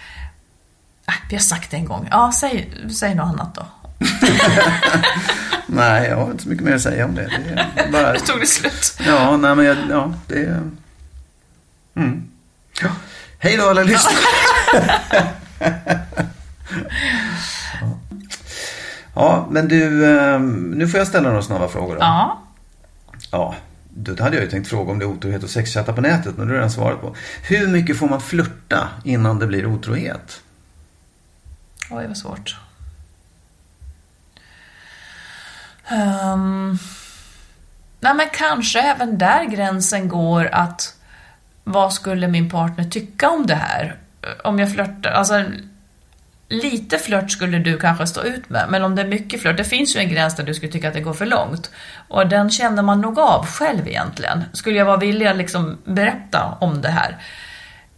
[1.08, 2.08] Äh, vi har sagt det en gång.
[2.12, 3.66] Ja, säg, säg något annat då.
[5.68, 7.30] Nej, jag har inte så mycket mer att säga om det.
[7.76, 8.14] det är bara...
[8.14, 8.98] Nu tog det slut.
[9.06, 10.62] Ja, nej men jag, ja, det är...
[11.96, 12.24] Mm.
[12.82, 12.90] Ja.
[13.40, 14.16] Hej då alla lyssnare.
[15.12, 15.24] ja.
[19.16, 22.02] ja, men du, eh, nu får jag ställa några snabba frågor då.
[22.02, 22.44] Ja.
[23.32, 23.56] Ja,
[23.90, 26.36] det hade jag ju tänkt fråga om det är otrohet och sexchatta på nätet, men
[26.36, 27.16] det har du redan svarat på.
[27.44, 30.42] Hur mycket får man flirta innan det blir otrohet?
[31.90, 32.56] Oj, vad svårt.
[35.92, 36.80] Um,
[38.00, 40.96] nej, men kanske även där gränsen går att
[41.64, 43.98] vad skulle min partner tycka om det här?
[44.44, 45.44] Om jag flörtar, alltså
[46.50, 49.64] lite flört skulle du kanske stå ut med, men om det är mycket flört, det
[49.64, 51.72] finns ju en gräns där du skulle tycka att det går för långt.
[52.08, 54.44] Och den känner man nog av själv egentligen.
[54.54, 57.18] Skulle jag vara villig att liksom berätta om det här?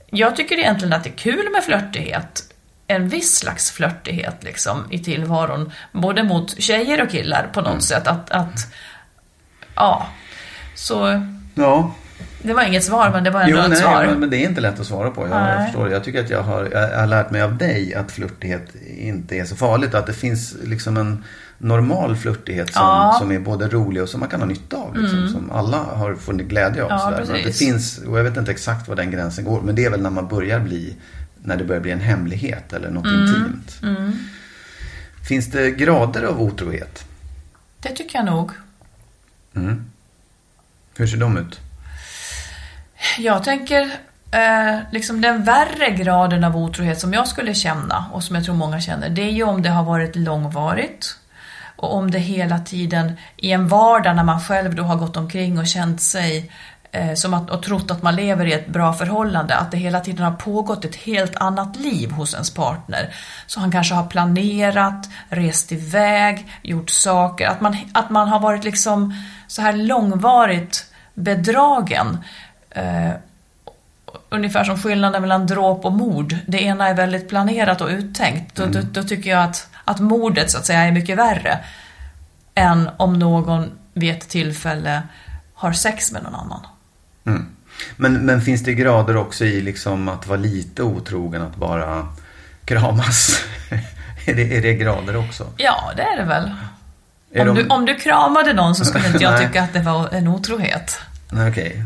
[0.10, 2.55] Jag tycker egentligen att det är kul med flörtighet.
[2.88, 5.72] En viss slags flörtighet liksom i tillvaron.
[5.92, 8.08] Både mot tjejer och killar på något sätt.
[8.08, 8.68] Att, att,
[9.76, 10.08] ja.
[10.76, 11.22] Så
[11.56, 11.92] Ja,
[12.42, 14.06] det var inget svar, men det var ändå jo, ett nej, svar.
[14.06, 15.28] men- men det är inte lätt att svara på.
[15.28, 15.92] Jag, jag förstår.
[15.92, 19.46] Jag tycker att jag har, jag har lärt mig av dig att flörtighet inte är
[19.46, 19.94] så farligt.
[19.96, 21.24] Att det finns liksom en
[21.58, 23.16] normal flörtighet som, Ja.
[23.20, 24.98] som är både rolig och som man kan ha nytta av.
[24.98, 25.32] Liksom, Mm.
[25.32, 26.90] Som alla har funnit glädje av.
[26.90, 27.26] Ja, sådär.
[27.32, 29.62] Men det finns, och jag vet inte exakt var den gränsen går.
[29.62, 30.96] Men det är väl när man börjar bli,
[31.46, 33.22] när det börjar bli en hemlighet eller något Mm.
[33.28, 33.80] intimt.
[33.84, 34.20] Mm.
[35.28, 37.06] Finns det grader av otrohet?
[37.80, 38.52] Det tycker jag nog.
[39.56, 39.86] Mm.
[40.98, 41.60] Hur ser de ut?
[43.18, 43.82] Jag tänker
[44.32, 48.56] eh, liksom den värre graden av otrohet som jag skulle känna och som jag tror
[48.56, 51.18] många känner, det är ju om det har varit långvarigt
[51.76, 55.60] och om det hela tiden i en vardag när man själv då har gått omkring
[55.60, 56.52] och känt sig
[57.16, 60.26] som att, och trott att man lever i ett bra förhållande, att det hela tiden
[60.26, 63.16] har pågått ett helt annat liv hos ens partner.
[63.48, 68.64] Så han kanske har planerat, rest iväg, gjort saker, att man, att man har varit
[68.64, 69.14] liksom
[69.48, 72.18] så här långvarigt bedragen.
[72.70, 73.12] Eh,
[74.30, 76.36] ungefär som skillnaden mellan dråp och mord.
[76.48, 78.56] Det ena är väldigt planerat och uttänkt.
[78.56, 81.60] Då, då, då tycker jag att, att mordet så att säga är mycket värre
[82.56, 85.02] än om någon vid ett tillfälle
[85.54, 86.60] har sex med någon annan.
[87.26, 87.46] Mm.
[87.96, 92.08] Men, men finns det grader också i liksom att vara lite otrogen, att bara
[92.66, 93.44] kramas?
[94.26, 95.48] är, det, är det grader också?
[95.58, 96.52] Ja, det är det väl.
[97.34, 99.80] Är Om, de- du, om du kramade någon så skulle inte jag tycka att det
[99.82, 100.98] var en otrohet.
[101.32, 101.84] Nej, Okej.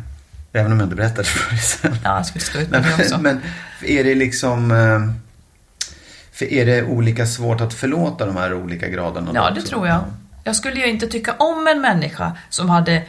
[0.54, 1.96] Även om jag inte berättade för dig sen.
[2.04, 3.18] Ja, jag skulle stå ut med Men, det också.
[3.18, 3.42] men
[3.82, 4.72] är det liksom...
[4.72, 9.32] eh, är det olika svårt att förlåta de här olika graderna?
[9.34, 9.68] Ja, det också?
[9.68, 10.00] tror jag.
[10.44, 13.04] Jag skulle ju inte tycka om en människa som hade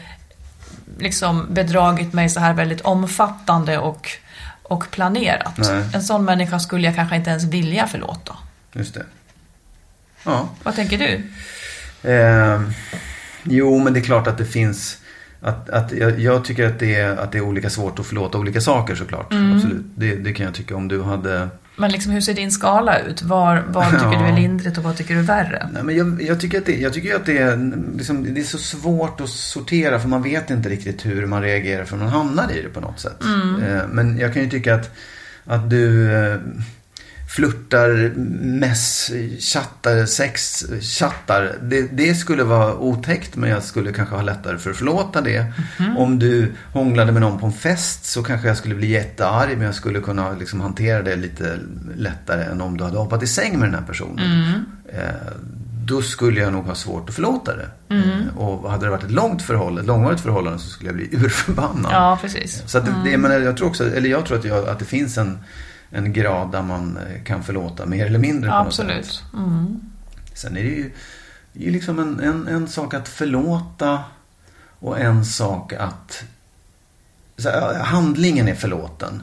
[1.00, 4.08] liksom bedragit mig så här väldigt omfattande och,
[4.62, 5.58] och planerat.
[5.58, 5.84] Nej.
[5.94, 8.36] En sån människa skulle jag kanske inte ens vilja förlåta.
[8.72, 9.06] Just det.
[10.24, 10.48] Ja.
[10.62, 11.22] Vad tänker du?
[12.10, 12.60] Eh,
[13.42, 14.96] jo, men det är klart att det finns...
[15.42, 18.38] Att, att jag, jag tycker att det, är, att det är olika svårt att förlåta
[18.38, 19.32] olika saker såklart.
[19.32, 19.56] Mm.
[19.56, 19.82] Absolut.
[19.94, 21.48] Det, det kan jag tycka om du hade...
[21.80, 23.22] Men liksom, hur ser din skala ut?
[23.22, 24.18] Var, vad tycker Ja.
[24.22, 25.68] du är lindrigt och vad tycker du är värre?
[25.72, 28.44] Nej, men jag, jag tycker att, det, jag tycker att det, är, liksom, det är
[28.44, 32.52] så svårt att sortera för man vet inte riktigt hur man reagerar för man hamnar
[32.52, 33.22] i det på något sätt.
[33.24, 33.62] Mm.
[33.62, 34.90] Eh, men jag kan ju tycka att,
[35.44, 36.36] att du eh,
[37.30, 38.12] flörtar,
[38.44, 41.56] mess, chattar, sex, chattar.
[41.62, 45.46] Det, det skulle vara otäckt men jag skulle kanske ha lättare för att förlåta det.
[45.78, 45.96] Mhm.
[45.96, 49.66] Om du hånglade med någon på en fest så kanske jag skulle bli jättearg men
[49.66, 51.58] jag skulle kunna liksom hantera det lite
[51.96, 54.18] lättare än om du hade hoppat i säng med den här personen.
[54.18, 54.64] Mm.
[54.92, 55.32] Eh,
[55.84, 57.94] då skulle jag nog ha svårt att förlåta det.
[57.94, 58.28] Mm.
[58.36, 61.92] Och hade det varit ett långt förhållande, ett långvarigt förhållande så skulle jag bli urförbannad.
[61.92, 62.62] Ja, precis.
[62.66, 63.04] Så att det, Mm.
[63.04, 65.38] det, men jag tror också, eller jag tror att, jag, att det finns en,
[65.90, 68.86] en grad där man eh, kan förlåta mer eller mindre på något sätt.
[68.86, 69.22] Absolut.
[69.34, 69.80] Mm.
[70.34, 70.90] Sen är det ju,
[71.52, 73.98] ju liksom en, en, en sak att förlåta
[74.78, 76.22] och en sak att...
[77.44, 79.22] Här, handlingen är förlåten.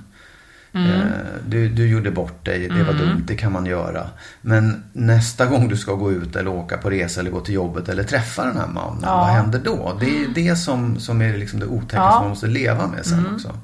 [0.74, 0.92] Mm.
[0.92, 1.02] Eh,
[1.46, 2.98] Du, du gjorde bort dig, det var Mm.
[3.08, 4.10] dumt, det kan man göra.
[4.42, 7.90] Men nästa gång du ska gå ut eller åka på resa eller gå till jobbet
[7.90, 9.18] eller träffa den här mannen, Ja.
[9.18, 9.98] vad händer då?
[10.00, 12.12] Det är det som, som är liksom det otäcka Ja.
[12.12, 13.36] som man måste leva med sen Mm.
[13.36, 13.58] också.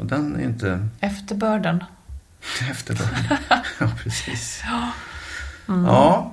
[0.00, 1.84] Och den är inte Efterbörden.
[2.70, 3.36] efterbörd.
[3.78, 4.62] ja, precis.
[5.68, 5.84] Mm.
[5.84, 6.32] Ja.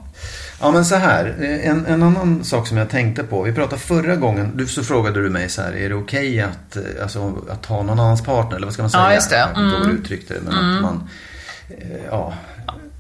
[0.61, 1.25] ja, men så här.
[1.63, 3.41] En, en annan sak som jag tänkte på.
[3.43, 4.51] Vi pratade förra gången.
[4.55, 5.71] Du, så frågade du mig så här.
[5.77, 8.55] Är det okej att, eh, alltså, att ha någon annans partner?
[8.55, 9.03] Eller vad ska man säga?
[9.03, 9.37] Ja, just det.
[9.37, 9.87] Jag Mm.
[9.87, 10.39] du uttryckte det.
[10.41, 10.75] Men Mm.
[10.75, 11.09] att man...
[11.69, 12.33] eh, Ja,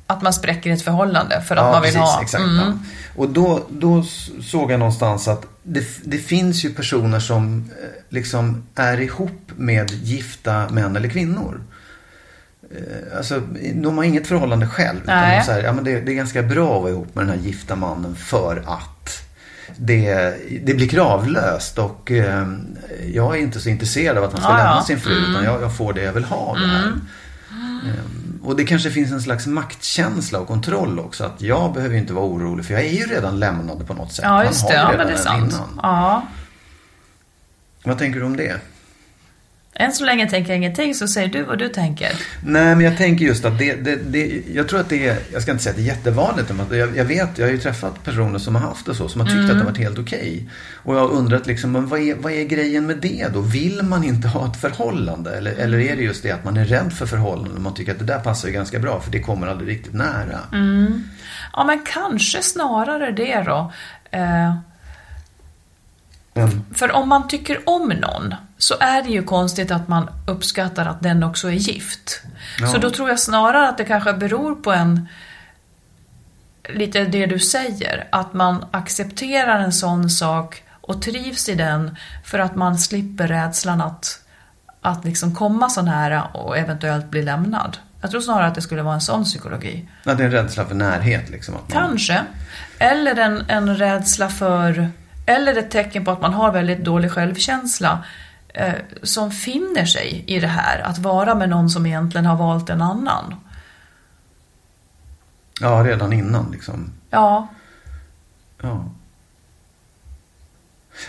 [0.07, 2.21] Att man spräcker ett förhållande för att ja, man vill precis, ha.
[2.21, 2.55] Exakt, Mm.
[2.57, 2.73] ja.
[3.15, 4.03] Och då, då
[4.43, 9.91] såg jag någonstans att det, det finns ju personer som eh, liksom är ihop med
[9.91, 11.61] gifta män eller kvinnor.
[12.71, 13.41] Eh, Alltså,
[13.73, 14.99] de har inget förhållande själv.
[15.03, 15.39] Utan Nej.
[15.39, 17.45] de säger, ja, men det, det är ganska bra att vara ihop med den här
[17.47, 19.23] gifta mannen för att
[19.77, 22.47] det, det blir kravlöst och eh,
[23.13, 25.31] jag är inte så intresserad av att han ska Ja, lämna sin fru Mm.
[25.31, 26.83] utan jag, jag får det jag vill ha det här.
[26.87, 27.01] Mm.
[28.47, 31.23] Och det kanske finns en slags maktkänsla och kontroll också.
[31.23, 34.11] Att jag behöver ju inte vara orolig för jag är ju redan lämnad på något
[34.11, 34.25] sätt.
[34.25, 34.73] Ja, just det.
[34.73, 35.53] Ja, men det är sant.
[35.53, 35.79] innan.
[35.83, 36.27] Ja.
[37.83, 38.61] Vad tänker du om det?
[39.79, 42.09] Än så länge tänker jag ingenting, så säger du vad du tänker.
[42.45, 45.41] Nej, men jag tänker just att det, det, det jag tror att det är, jag
[45.41, 48.03] ska inte säga att det är jättevanligt, men jag, jag vet, jag har ju träffat
[48.03, 49.45] personer som har haft det så, som har tyckt Mm.
[49.49, 50.49] att det har varit helt okej.
[50.75, 53.41] Och jag har undrat liksom, men vad är, vad är grejen med det då?
[53.41, 55.37] Vill man inte ha ett förhållande?
[55.37, 57.91] Eller, eller är det just det att man är rädd för förhållanden och man tycker
[57.91, 60.39] att det där passar ju ganska bra, för det kommer aldrig riktigt nära?
[60.53, 61.03] Mm.
[61.53, 63.71] Ja, men kanske snarare det då.
[64.11, 64.55] Eh,
[66.33, 70.85] Men, för om man tycker om någon så är det ju konstigt att man uppskattar
[70.85, 72.21] att den också är gift.
[72.59, 72.67] Ja.
[72.67, 75.07] Så då tror jag snarare att det kanske beror på en
[76.69, 82.39] lite det du säger, att man accepterar en sån sak och trivs i den för
[82.39, 84.19] att man slipper rädslan att,
[84.81, 87.77] att liksom komma så nära och eventuellt bli lämnad.
[88.01, 89.89] Jag tror snarare att det skulle vara en sån psykologi.
[90.03, 91.53] Ja, det är en rädsla för närhet liksom.
[91.53, 92.21] Man, Kanske.
[92.79, 94.89] Eller en, en rädsla för,
[95.25, 98.03] eller ett tecken på att man har väldigt dålig självkänsla
[98.57, 102.69] eh, som finner sig i det här, att vara med någon som egentligen har valt
[102.69, 103.35] en annan.
[105.61, 106.91] Ja, redan innan liksom.
[107.09, 107.47] Ja,
[108.61, 108.83] Ja.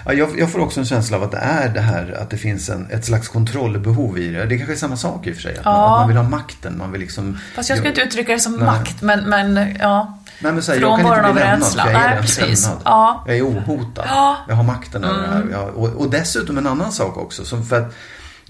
[0.05, 2.37] Ja, jag, jag får också en känsla av att det är det här att det
[2.37, 4.47] finns en, ett slags kontrollbehov i det.
[4.47, 5.59] Det kanske är samma sak i och för sig.
[5.59, 5.95] Att, man, Ja.
[5.95, 6.79] att man vill ha makten.
[6.79, 7.39] Man vill liksom...
[7.55, 8.65] fast jag skulle inte uttrycka det som Nej.
[8.65, 10.19] makt, men, men ja.
[10.41, 12.63] Nej, men så här, jag kan inte bli lämnad för jag är Nej, precis.
[12.65, 12.83] lämnad.
[12.85, 13.25] Ja.
[13.27, 14.05] Jag är ohotad.
[14.09, 14.37] Ja.
[14.49, 15.43] Jag har makten över det här.
[15.43, 15.55] Mm.
[15.75, 17.45] Och, och dessutom en annan sak också.
[17.45, 17.95] Som för att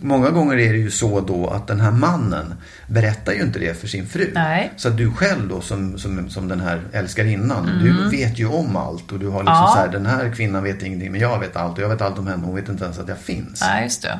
[0.00, 2.54] många gånger är det ju så då att den här mannen
[2.86, 4.30] berättar ju inte det för sin fru.
[4.34, 4.72] Nej.
[4.76, 7.84] Så att du själv då som, som, som den här älskarinnan, Mm.
[7.84, 9.12] du vet ju om allt.
[9.12, 9.72] Och du har liksom Ja.
[9.74, 11.78] så här, den här kvinnan vet ingenting men jag vet allt.
[11.78, 13.60] Och jag vet allt om henne, hon vet inte ens att jag finns.
[13.60, 14.18] Nej, just det.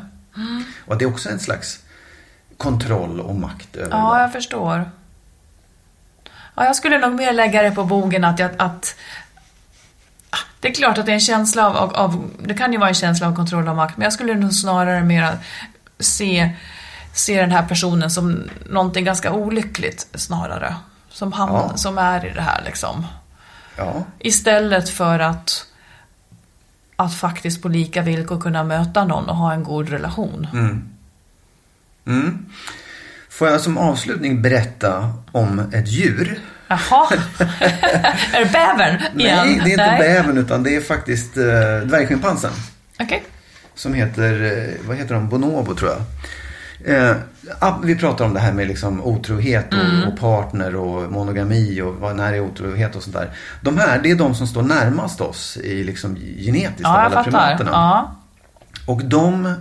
[0.86, 1.78] Och det är också en slags
[2.56, 4.20] kontroll och makt över Ja, det.
[4.20, 4.90] jag förstår.
[6.54, 8.96] Ja, jag skulle nog mer lägga det på bogen att, jag, att
[10.60, 12.88] det är klart att det är en känsla av, av, av, det kan ju vara
[12.88, 15.38] en känsla av kontroll och makt, men jag skulle nog snarare mer
[15.98, 16.50] se,
[17.12, 20.74] se den här personen som någonting ganska olyckligt snarare.
[21.10, 21.76] Som, hamn, Ja.
[21.76, 23.06] som är i det här liksom.
[23.76, 24.04] Ja.
[24.18, 25.66] Istället för att,
[26.96, 30.48] att faktiskt på lika villkor kunna möta någon och ha en god relation.
[30.52, 30.88] Mm.
[32.06, 32.46] Mm.
[33.30, 36.38] Får jag som avslutning berätta om ett djur?
[36.68, 37.08] Jaha,
[38.32, 39.46] är det bävern igen?
[39.46, 41.42] Nej, det är inte bävern utan det är faktiskt eh,
[41.84, 42.50] dvärgschimpansen.
[43.00, 43.22] Okej.
[43.74, 46.00] Som heter, eh, vad heter de, bonobo tror jag.
[46.86, 47.16] Eh,
[47.82, 50.08] vi pratar om det här med liksom otrohet och, Mm.
[50.08, 53.30] och partner och monogami och vad, när är otrohet och sånt där.
[53.60, 57.04] De här, det är de som står närmast oss i liksom genetiskt av Ja, jag
[57.12, 57.24] alla fattar.
[57.30, 57.70] primaterna.
[57.72, 58.14] Ja.
[58.88, 59.52] Och de, eh,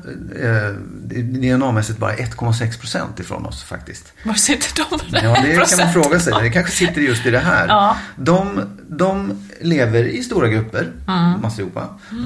[1.22, 4.14] DNA-mässigt bara 1,6 procent ifrån oss faktiskt.
[4.24, 5.00] Var sitter de?
[5.24, 6.34] Ja, det kan man fråga sig.
[6.42, 7.68] Det kanske sitter just i det här.
[7.68, 7.98] Ja.
[8.16, 11.42] De, de lever i stora grupper, Mm.
[11.42, 11.72] massor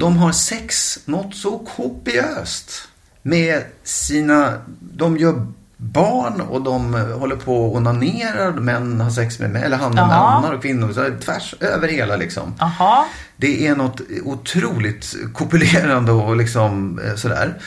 [0.00, 2.88] De har sex något så kopiöst
[3.22, 4.52] med sina...
[4.80, 5.46] De gör
[5.82, 8.52] barn och de håller på och onanerar.
[8.52, 10.92] Män har sex med män, eller han med mannar och kvinnor.
[10.92, 12.54] Så tvärs över hela liksom.
[12.58, 13.04] Jaha.
[13.36, 17.58] Det är något otroligt kopulerande och liksom eh, sådär.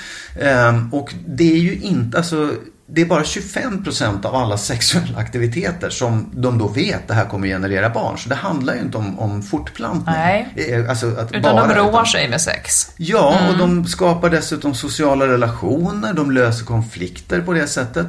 [0.41, 2.51] Ehm, och det är ju inte, alltså
[2.88, 7.48] det är bara 25% av alla sexuella aktiviteter som de då vet det här kommer
[7.48, 8.18] generera barn.
[8.18, 10.16] Så det handlar ju inte om, om fortplantning.
[10.16, 10.54] Nej.
[10.56, 12.92] Eh, Alltså att Utan bara, de roar utan- sig med sex.
[12.98, 18.08] Ja, och de skapar dessutom sociala relationer, de löser konflikter på det sättet.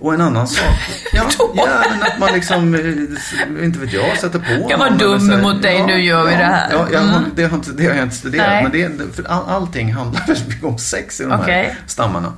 [0.00, 0.64] Och en annan sak,
[1.12, 1.24] ja,
[1.54, 5.42] ja men att man liksom, eh, inte vet jag, sätter på Jag var dum här,
[5.42, 6.68] mot dig, nu gör vi ja, det här.
[6.72, 7.22] Ja, jag, Mm.
[7.34, 8.62] det, har inte, det har jag inte studerat, Nej.
[8.62, 11.54] men det, för all, allting handlar väldigt mycket om sex i de Okej.
[11.54, 12.32] här stammarna.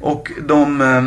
[0.00, 1.02] Och de, eh,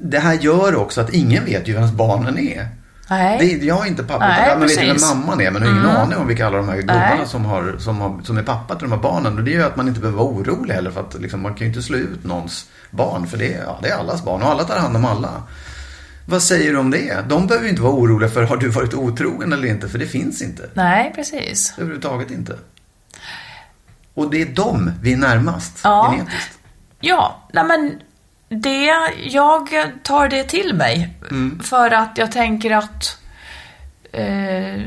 [0.00, 2.68] det här gör också att ingen vet ju vems barnen är.
[3.10, 3.38] Nej.
[3.58, 5.68] Det, jag är inte pappa, Nej, utan man vet ju vem mamman är men har
[5.70, 5.96] ingen Mm.
[5.96, 8.88] aning om vilka alla de här gubbarna som, har, som, har, som är pappa till
[8.88, 9.38] de här barnen.
[9.38, 11.60] Och det gör att man inte behöver vara orolig heller för att liksom, man kan
[11.66, 14.48] ju inte slå ut någons barn för det, är- ja, det är allas barn och
[14.48, 15.42] alla tar hand om alla.
[16.26, 17.16] Vad säger du om det?
[17.28, 20.06] De behöver ju inte vara oroliga för har du varit otrogen eller inte för det
[20.06, 20.70] finns inte.
[20.74, 21.74] Nej, precis.
[21.78, 22.56] Överhuvudtaget inte.
[24.14, 26.10] Och det är dem vi är närmast Ja.
[26.12, 26.58] genetiskt.
[27.00, 28.00] Ja, nej men
[28.52, 28.92] det,
[29.22, 29.68] jag
[30.02, 31.14] tar det till mig.
[31.30, 31.60] Mm.
[31.60, 33.18] För att jag tänker att
[34.12, 34.80] eh,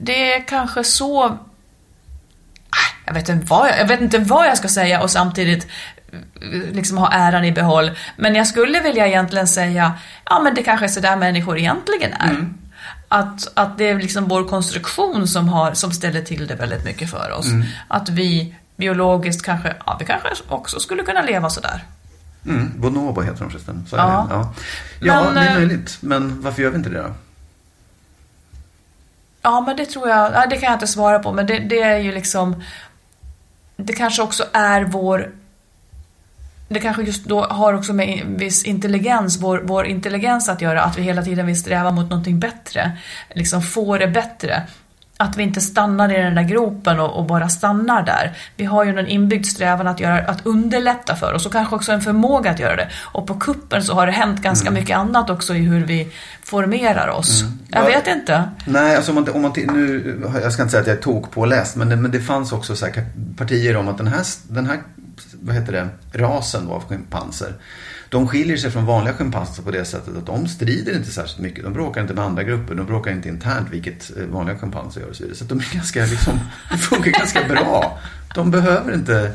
[0.00, 1.24] det är kanske så...
[1.24, 5.66] Ah, Jag vet, inte vad jag, jag vet inte vad jag ska säga och samtidigt
[6.12, 7.90] eh, liksom ha äran i behåll.
[8.16, 9.92] Men jag skulle vilja egentligen säga,
[10.24, 12.30] ja men det kanske är sådär människor egentligen är.
[12.30, 12.58] Mm.
[13.08, 17.10] Att, att det är liksom vår konstruktion som, har, som ställer till det väldigt mycket
[17.10, 17.46] för oss.
[17.46, 17.64] Mm.
[17.88, 21.84] Att vi biologiskt kanske, ja vi kanske också skulle kunna leva sådär.
[22.46, 22.72] Mm.
[22.80, 23.86] Bonobo heter de förresten.
[23.90, 24.26] Så Ja.
[24.28, 24.34] det.
[24.34, 24.54] Ja,
[25.00, 25.98] ja Men, det är eh, möjligt.
[26.00, 27.12] Men varför gör vi inte det då?
[29.42, 31.80] Ja, men det tror jag, ja, det kan jag inte svara på, men det, det
[31.82, 32.62] är ju liksom,
[33.76, 35.30] det kanske också är vår,
[36.68, 40.98] det kanske just då har också med viss intelligens, vår, vår intelligens att göra, att
[40.98, 42.98] vi hela tiden vill sträva mot någonting bättre,
[43.34, 44.62] liksom få det bättre.
[45.22, 48.36] Att vi inte stannar i den där gropen och, och bara stannar där.
[48.56, 51.92] Vi har ju en inbyggd strävan att, göra, att underlätta för oss och kanske också
[51.92, 52.88] en förmåga att göra det.
[53.12, 56.08] Och på kuppen så har det hänt ganska mycket annat också i hur vi
[56.44, 57.44] formerar oss.
[57.68, 57.86] Jag Ja.
[57.86, 58.42] vet inte.
[58.64, 61.76] Nej, alltså om man, om man nu, jag ska inte säga att jag är tokpåläst,
[61.76, 63.04] men det, men det fanns också så här
[63.36, 64.78] partier om att den här, den här
[65.42, 67.52] vad heter det, rasen av schimpanser,
[68.12, 71.64] de skiljer sig från vanliga schimpanser på det sättet att de strider inte särskilt mycket.
[71.64, 75.08] De bråkar inte med andra grupper, de bråkar inte internt, vilket eh, vanliga schimpanser gör
[75.10, 75.36] och så vidare.
[75.38, 76.40] Så de är ganska, liksom,
[76.70, 77.98] det funkar ganska bra.
[78.34, 79.32] De behöver inte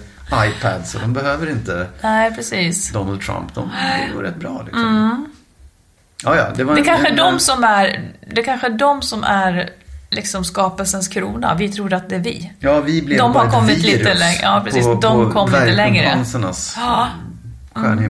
[0.48, 2.92] iPads och de behöver inte Nej, precis.
[2.92, 3.54] Donald Trump.
[3.56, 3.70] De,
[4.08, 5.28] det går rätt bra liksom.
[6.24, 8.02] Ja, ja, det var Det en- kanske en- de som är,
[8.34, 9.70] det kanske är de som är
[10.10, 11.56] liksom skapelsens krona.
[11.56, 12.52] Vi tror att det är vi.
[12.60, 14.40] Ja, vi blev De bara har kommit virus lite längre.
[14.42, 14.86] Ja, precis.
[14.86, 16.26] På, De på kom lite längre.
[16.78, 17.08] Ja.
[17.74, 18.10] stjärnhimmel.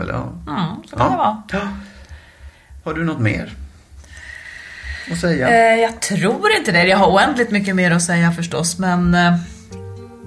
[0.00, 0.28] Eller, ja.
[0.48, 1.42] Mm, så kan det vara.
[1.52, 1.58] Ja.
[2.84, 3.52] Har du något mer
[5.12, 5.48] att säga?
[5.48, 6.84] Eh, jag tror inte det.
[6.86, 9.34] Jag har oändligt mycket mer att säga förstås, men eh,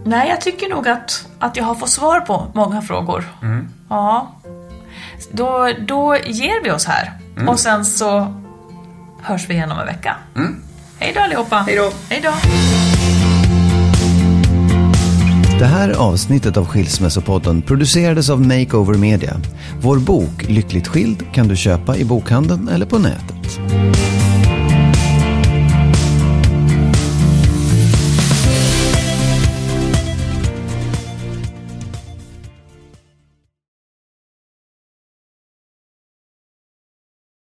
[0.05, 3.23] nej, jag tycker nog att, att jag har fått svar på många frågor.
[3.41, 3.67] Mm.
[3.89, 4.35] Ja.
[5.31, 7.49] Då, då ger vi oss här Mm.
[7.49, 8.33] och sen så
[9.23, 10.15] hörs vi igen om en vecka.
[10.35, 10.63] Mm.
[10.99, 11.55] Hej då allihopa!
[11.67, 11.91] Hej då!
[12.09, 12.31] Hej då!
[15.61, 19.41] Det här avsnittet av Skilsmässopodden producerades av Makeover Media.
[19.81, 23.59] Vår bok Lyckligt skild kan du köpa i bokhandeln eller på nätet.